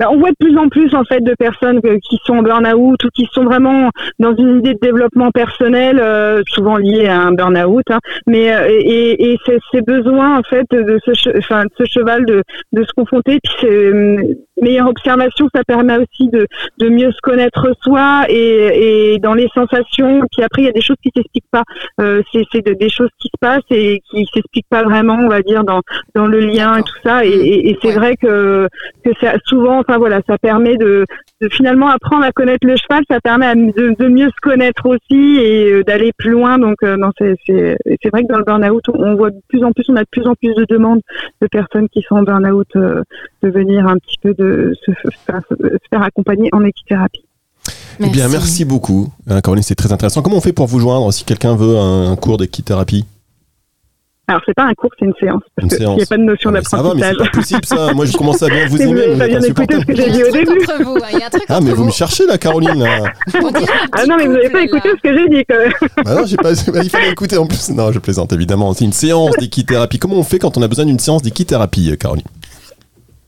Ben, 0.00 0.08
On 0.10 0.18
voit 0.18 0.30
de 0.30 0.36
plus 0.40 0.56
en 0.58 0.68
plus 0.68 0.94
en 0.94 1.04
fait 1.04 1.20
de 1.20 1.34
personnes 1.38 1.80
qui 2.08 2.18
sont 2.24 2.34
en 2.38 2.42
burn-out 2.42 3.02
ou 3.04 3.08
qui 3.14 3.26
sont 3.32 3.44
vraiment 3.44 3.90
dans 4.18 4.34
une 4.34 4.58
idée 4.58 4.74
de 4.74 4.78
développement 4.80 5.30
personnel, 5.30 5.98
euh, 6.00 6.42
souvent 6.48 6.76
liée 6.76 7.06
à 7.06 7.20
un 7.20 7.32
burn-out, 7.32 7.84
hein, 7.90 7.98
mais 8.26 8.52
euh, 8.52 8.66
et, 8.68 9.32
et 9.32 9.38
ces, 9.46 9.58
ces 9.72 9.82
besoins 9.82 10.38
en 10.38 10.42
fait 10.42 10.66
de 10.72 10.98
ce, 11.04 11.38
enfin, 11.38 11.64
de 11.64 11.70
ce 11.78 11.84
cheval 11.84 12.24
de, 12.26 12.42
de 12.72 12.82
se 12.82 12.92
confronter, 12.96 13.38
puis 13.42 13.52
c'est 13.60 13.66
euh, 13.68 14.16
meilleure 14.60 14.88
observation, 14.88 15.48
ça 15.54 15.62
permet 15.64 15.96
aussi 15.98 16.28
de, 16.28 16.46
de 16.78 16.88
mieux 16.88 17.10
se 17.12 17.18
connaître 17.22 17.68
soi 17.82 18.24
et, 18.28 19.14
et 19.14 19.18
dans 19.18 19.34
les 19.34 19.48
sensations. 19.54 20.20
Puis 20.32 20.42
après 20.42 20.62
il 20.62 20.64
y 20.66 20.68
a 20.68 20.72
des 20.72 20.80
choses 20.80 20.96
qui 21.02 21.10
s'expliquent 21.14 21.50
pas, 21.50 21.62
euh, 22.00 22.22
c'est 22.32 22.44
c'est 22.52 22.64
de- 22.66 22.74
des 22.74 22.88
choses 22.88 23.10
qui 23.20 23.28
se 23.28 23.38
passent 23.40 23.62
et 23.70 24.00
qui 24.10 24.26
s'expliquent 24.32 24.68
pas 24.70 24.82
vraiment, 24.82 25.14
on 25.20 25.28
va 25.28 25.42
dire 25.42 25.64
dans 25.64 25.80
dans 26.14 26.26
le 26.26 26.40
lien 26.40 26.78
et 26.78 26.82
tout 26.82 26.98
ça. 27.04 27.24
Et, 27.24 27.28
et- 27.30 27.70
et 27.70 27.78
c'est 27.80 27.88
Ouais. 27.88 27.94
vrai 27.94 28.16
que 28.16 28.68
que 29.04 29.10
ça, 29.20 29.34
souvent, 29.46 29.82
enfin 29.86 29.98
voilà, 29.98 30.20
ça 30.26 30.38
permet 30.38 30.76
de, 30.76 31.04
de 31.40 31.48
finalement 31.50 31.88
apprendre 31.88 32.24
à 32.24 32.32
connaître 32.32 32.66
le 32.66 32.76
cheval, 32.76 33.02
ça 33.10 33.20
permet 33.20 33.46
à- 33.46 33.54
de, 33.54 33.94
de 33.98 34.08
mieux 34.08 34.26
se 34.28 34.40
connaître 34.42 34.86
aussi 34.86 35.36
et 35.38 35.72
euh, 35.72 35.82
d'aller 35.84 36.12
plus 36.16 36.30
loin. 36.30 36.58
Donc, 36.58 36.76
euh, 36.82 36.96
non, 36.96 37.10
c'est 37.18 37.34
c'est 37.46 37.76
c'est 38.02 38.08
vrai 38.10 38.22
que 38.22 38.28
dans 38.32 38.38
le 38.38 38.44
burn-out, 38.44 38.82
on, 38.88 39.02
on 39.02 39.14
voit 39.16 39.30
de 39.30 39.40
plus 39.48 39.62
en 39.64 39.72
plus, 39.72 39.84
on 39.88 39.96
a 39.96 40.02
de 40.02 40.08
plus 40.10 40.26
en 40.26 40.34
plus 40.34 40.54
de 40.54 40.64
demandes 40.68 41.00
de 41.40 41.46
personnes 41.46 41.88
qui 41.88 42.02
sont 42.02 42.16
en 42.16 42.22
burn-out 42.22 42.68
euh, 42.76 43.02
de 43.42 43.48
venir 43.50 43.86
un 43.86 43.96
petit 43.98 44.16
peu 44.22 44.34
de 44.34 44.72
se, 44.84 44.90
faire- 45.26 45.40
se 45.50 45.78
faire 45.90 46.02
accompagner 46.02 46.48
en 46.52 46.64
équithérapie. 46.64 47.24
Eh 48.00 48.08
bien, 48.10 48.28
merci 48.28 48.64
beaucoup, 48.64 49.12
hein, 49.28 49.40
Caroline, 49.40 49.62
c'est 49.62 49.76
très 49.76 49.92
intéressant. 49.92 50.20
Comment 50.20 50.36
on 50.38 50.40
fait 50.40 50.52
pour 50.52 50.66
vous 50.66 50.80
joindre 50.80 51.12
si 51.12 51.24
quelqu'un 51.24 51.54
veut 51.54 51.76
un, 51.78 52.10
un 52.10 52.16
cours 52.16 52.36
d'équithérapie? 52.38 53.04
Alors, 54.26 54.40
c'est 54.46 54.54
pas 54.54 54.64
un 54.64 54.72
cours, 54.74 54.90
c'est 54.98 55.04
une 55.04 55.12
séance. 55.20 55.42
Parce 55.54 55.64
Une 55.72 55.78
séance. 55.78 55.96
n'y 55.98 56.02
a 56.02 56.06
pas 56.06 56.16
de 56.16 56.22
notion 56.22 56.48
Ah, 56.50 56.52
mais 56.58 56.62
Ça 56.64 56.76
va, 56.82 56.94
mais 56.94 57.00
d'apprentissage. 57.02 57.16
c'est 57.18 57.30
pas 57.30 57.38
possible 57.38 57.64
ça. 57.66 57.92
Moi, 57.94 58.06
je 58.06 58.16
commence 58.16 58.42
à 58.42 58.48
bien 58.48 58.66
vous 58.68 58.80
aimer, 58.82 59.06
vous 59.08 59.16
bien 59.16 59.26
êtes 59.26 59.44
écouté 59.44 59.74
ce 59.80 59.84
que 59.84 59.94
j'ai 59.96 60.06
Il 60.06 60.12
dit 60.12 60.24
au 60.24 60.30
début. 60.30 60.62
entre 60.62 60.82
vous. 60.82 60.96
hein, 60.96 61.08
Il 61.12 61.18
y 61.18 61.22
a 61.22 61.26
un 61.26 61.30
truc 61.30 61.42
Ah, 61.48 61.60
mais 61.60 61.72
vous 61.72 61.84
me 61.84 61.90
cherchez 61.90 62.26
là, 62.26 62.38
Caroline. 62.38 62.82
là. 62.82 63.04
Ah 63.92 64.06
non, 64.06 64.16
mais 64.16 64.26
vous 64.26 64.32
n'avez 64.32 64.48
pas 64.50 64.62
écouté 64.62 64.88
là. 64.88 64.94
ce 64.96 65.08
que 65.08 65.16
j'ai 65.16 65.28
dit 65.28 65.44
quand 65.48 65.58
même. 65.58 65.72
Bah 66.04 66.14
non, 66.14 66.26
j'ai 66.26 66.36
pas. 66.36 66.52
bah, 66.72 66.80
il 66.82 66.90
fallait 66.90 67.10
écouter 67.10 67.36
en 67.36 67.46
plus. 67.46 67.68
Non, 67.70 67.92
je 67.92 67.98
plaisante 67.98 68.32
évidemment. 68.32 68.72
C'est 68.72 68.84
une 68.86 68.92
séance 68.92 69.32
d'équithérapie. 69.38 69.98
Comment 69.98 70.16
on 70.16 70.22
fait 70.24 70.38
quand 70.38 70.56
on 70.56 70.62
a 70.62 70.68
besoin 70.68 70.86
d'une 70.86 70.98
séance 70.98 71.22
d'équithérapie, 71.22 71.90
euh, 71.92 71.96
Caroline? 71.96 72.24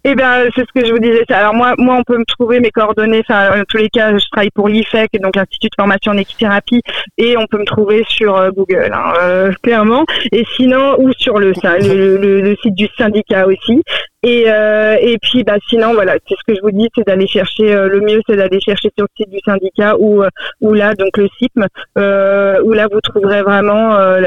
Eh 0.08 0.14
bien, 0.14 0.44
c'est 0.54 0.60
ce 0.60 0.72
que 0.72 0.86
je 0.86 0.92
vous 0.92 1.00
disais. 1.00 1.24
Alors 1.30 1.52
moi, 1.52 1.74
moi, 1.78 1.96
on 1.98 2.04
peut 2.04 2.16
me 2.16 2.24
trouver 2.24 2.60
mes 2.60 2.70
coordonnées. 2.70 3.24
Enfin, 3.28 3.60
en 3.60 3.64
tous 3.68 3.78
les 3.78 3.88
cas, 3.88 4.16
je 4.16 4.24
travaille 4.30 4.52
pour 4.54 4.68
l'IFEC, 4.68 5.10
donc 5.20 5.34
l'Institut 5.34 5.66
de 5.66 5.82
formation 5.82 6.12
en 6.12 6.16
équithérapie, 6.16 6.80
et 7.18 7.36
on 7.36 7.44
peut 7.48 7.58
me 7.58 7.64
trouver 7.64 8.04
sur 8.08 8.36
euh, 8.36 8.50
Google, 8.52 8.92
hein, 8.94 9.14
euh, 9.20 9.52
clairement. 9.64 10.04
Et 10.30 10.44
sinon, 10.54 10.94
ou 11.00 11.10
sur 11.18 11.40
le, 11.40 11.52
site 11.54 12.74
du 12.76 12.86
syndicat 12.96 13.48
aussi. 13.48 13.82
Et, 14.22 14.44
euh, 14.48 14.96
et 15.00 15.18
puis, 15.22 15.44
bah, 15.44 15.54
sinon, 15.68 15.92
voilà, 15.94 16.14
c'est 16.28 16.34
ce 16.34 16.42
que 16.52 16.56
je 16.56 16.60
vous 16.62 16.70
dis, 16.72 16.88
c'est 16.96 17.06
d'aller 17.06 17.26
chercher. 17.28 17.72
euh, 17.74 17.88
le 17.88 18.00
mieux, 18.00 18.20
c'est 18.28 18.34
d'aller 18.36 18.58
chercher 18.60 18.90
sur 18.96 19.04
le 19.06 19.08
site 19.16 19.30
du 19.30 19.38
syndicat 19.44 19.94
ou 19.98 20.22
euh, 20.24 20.28
ou 20.60 20.72
là, 20.72 20.94
donc 20.94 21.16
le 21.16 21.28
CIPM, 21.38 21.66
euh, 21.98 22.60
où 22.64 22.72
là, 22.72 22.88
vous 22.90 23.00
trouverez 23.00 23.42
vraiment 23.42 23.94
euh, 23.94 24.18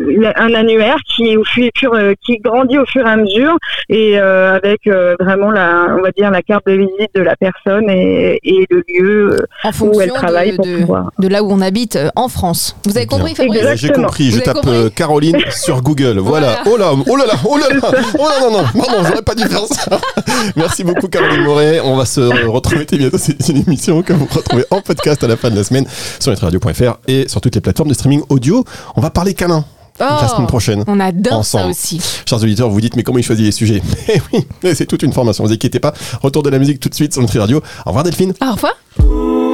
le- 0.00 0.32
un 0.40 0.54
annuaire 0.54 0.96
qui, 1.14 1.36
au 1.36 1.44
fur, 1.44 1.70
euh, 1.94 2.14
qui 2.24 2.38
grandit 2.38 2.78
au 2.78 2.86
fur 2.86 3.06
et 3.06 3.10
à 3.10 3.16
mesure 3.16 3.56
et 3.88 4.18
euh, 4.18 4.54
avec 4.54 4.86
euh, 4.86 5.14
vraiment 5.20 5.50
la, 5.50 5.88
on 5.98 6.02
va 6.02 6.10
dire 6.10 6.30
la 6.30 6.42
carte 6.42 6.66
de 6.66 6.72
visite 6.72 7.10
de 7.14 7.20
la 7.22 7.36
personne 7.36 7.88
et, 7.90 8.40
et 8.42 8.66
le 8.70 8.82
lieu 8.88 9.36
En 9.62 9.68
où 9.68 9.72
fonction 9.72 10.00
elle 10.00 10.12
travaille 10.12 10.52
de, 10.52 10.56
pour 10.56 10.66
de- 10.66 10.76
pouvoir. 10.80 11.10
de 11.18 11.28
là 11.28 11.42
où 11.42 11.52
on 11.52 11.60
habite 11.60 11.98
en 12.16 12.28
France. 12.28 12.76
Vous 12.86 12.96
avez 12.96 13.06
compris, 13.06 13.34
Fabrice. 13.34 13.62
J'ai 13.76 13.90
compris. 13.90 14.30
Je 14.30 14.36
Vous 14.36 14.42
tape 14.42 14.56
compris 14.56 14.90
Caroline 14.96 15.38
sur 15.50 15.82
Google. 15.82 16.18
Voilà. 16.18 16.60
Oh 16.66 16.76
là, 16.76 16.92
oh 17.08 17.16
là 17.16 17.26
là, 17.26 17.34
oh 17.48 17.56
là 17.58 17.68
là. 17.74 17.80
Oh 18.18 18.22
là 18.26 18.40
non 18.40 18.50
non. 18.50 18.64
Pardon, 18.74 19.04
j'aurais 19.06 19.22
pas 19.22 19.33
dû 19.34 19.44
faire 19.44 19.66
ça. 19.66 20.00
Merci 20.56 20.84
beaucoup, 20.84 21.08
Caroline 21.08 21.42
Moret. 21.42 21.80
On 21.80 21.96
va 21.96 22.04
se 22.06 22.20
retrouver 22.48 22.86
très 22.86 22.96
bientôt. 22.98 23.18
C'est 23.18 23.48
une 23.48 23.58
émission 23.66 24.02
que 24.02 24.12
vous 24.12 24.26
retrouvez 24.30 24.64
en 24.70 24.80
podcast 24.80 25.22
à 25.24 25.28
la 25.28 25.36
fin 25.36 25.50
de 25.50 25.56
la 25.56 25.64
semaine 25.64 25.86
sur 26.20 26.30
netradio.fr 26.32 26.98
et 27.08 27.28
sur 27.28 27.40
toutes 27.40 27.54
les 27.54 27.60
plateformes 27.60 27.88
de 27.88 27.94
streaming 27.94 28.22
audio. 28.28 28.64
On 28.96 29.00
va 29.00 29.10
parler 29.10 29.34
câlin 29.34 29.64
la 30.00 30.20
Oh, 30.24 30.34
semaine 30.34 30.48
prochaine. 30.48 30.82
On 30.88 30.98
adore 30.98 31.44
ça 31.44 31.58
Ensemble. 31.58 31.70
aussi. 31.70 32.00
Chers 32.28 32.42
auditeurs, 32.42 32.68
vous 32.68 32.80
dites 32.80 32.96
mais 32.96 33.04
comment 33.04 33.18
il 33.18 33.22
choisit 33.24 33.46
les 33.46 33.52
sujets? 33.52 33.80
Eh 34.08 34.20
oui, 34.32 34.44
c'est 34.74 34.86
toute 34.86 35.02
une 35.04 35.12
formation, 35.12 35.44
vous 35.44 35.52
inquiétez 35.52 35.78
pas. 35.78 35.94
Retour 36.20 36.42
de 36.42 36.50
la 36.50 36.58
musique 36.58 36.80
tout 36.80 36.88
de 36.88 36.94
suite 36.94 37.12
sur 37.12 37.22
Nutri 37.22 37.38
Radio. 37.38 37.62
Au 37.86 37.90
revoir 37.90 38.02
Delphine. 38.02 38.34
Au 38.42 38.52
revoir. 38.54 39.53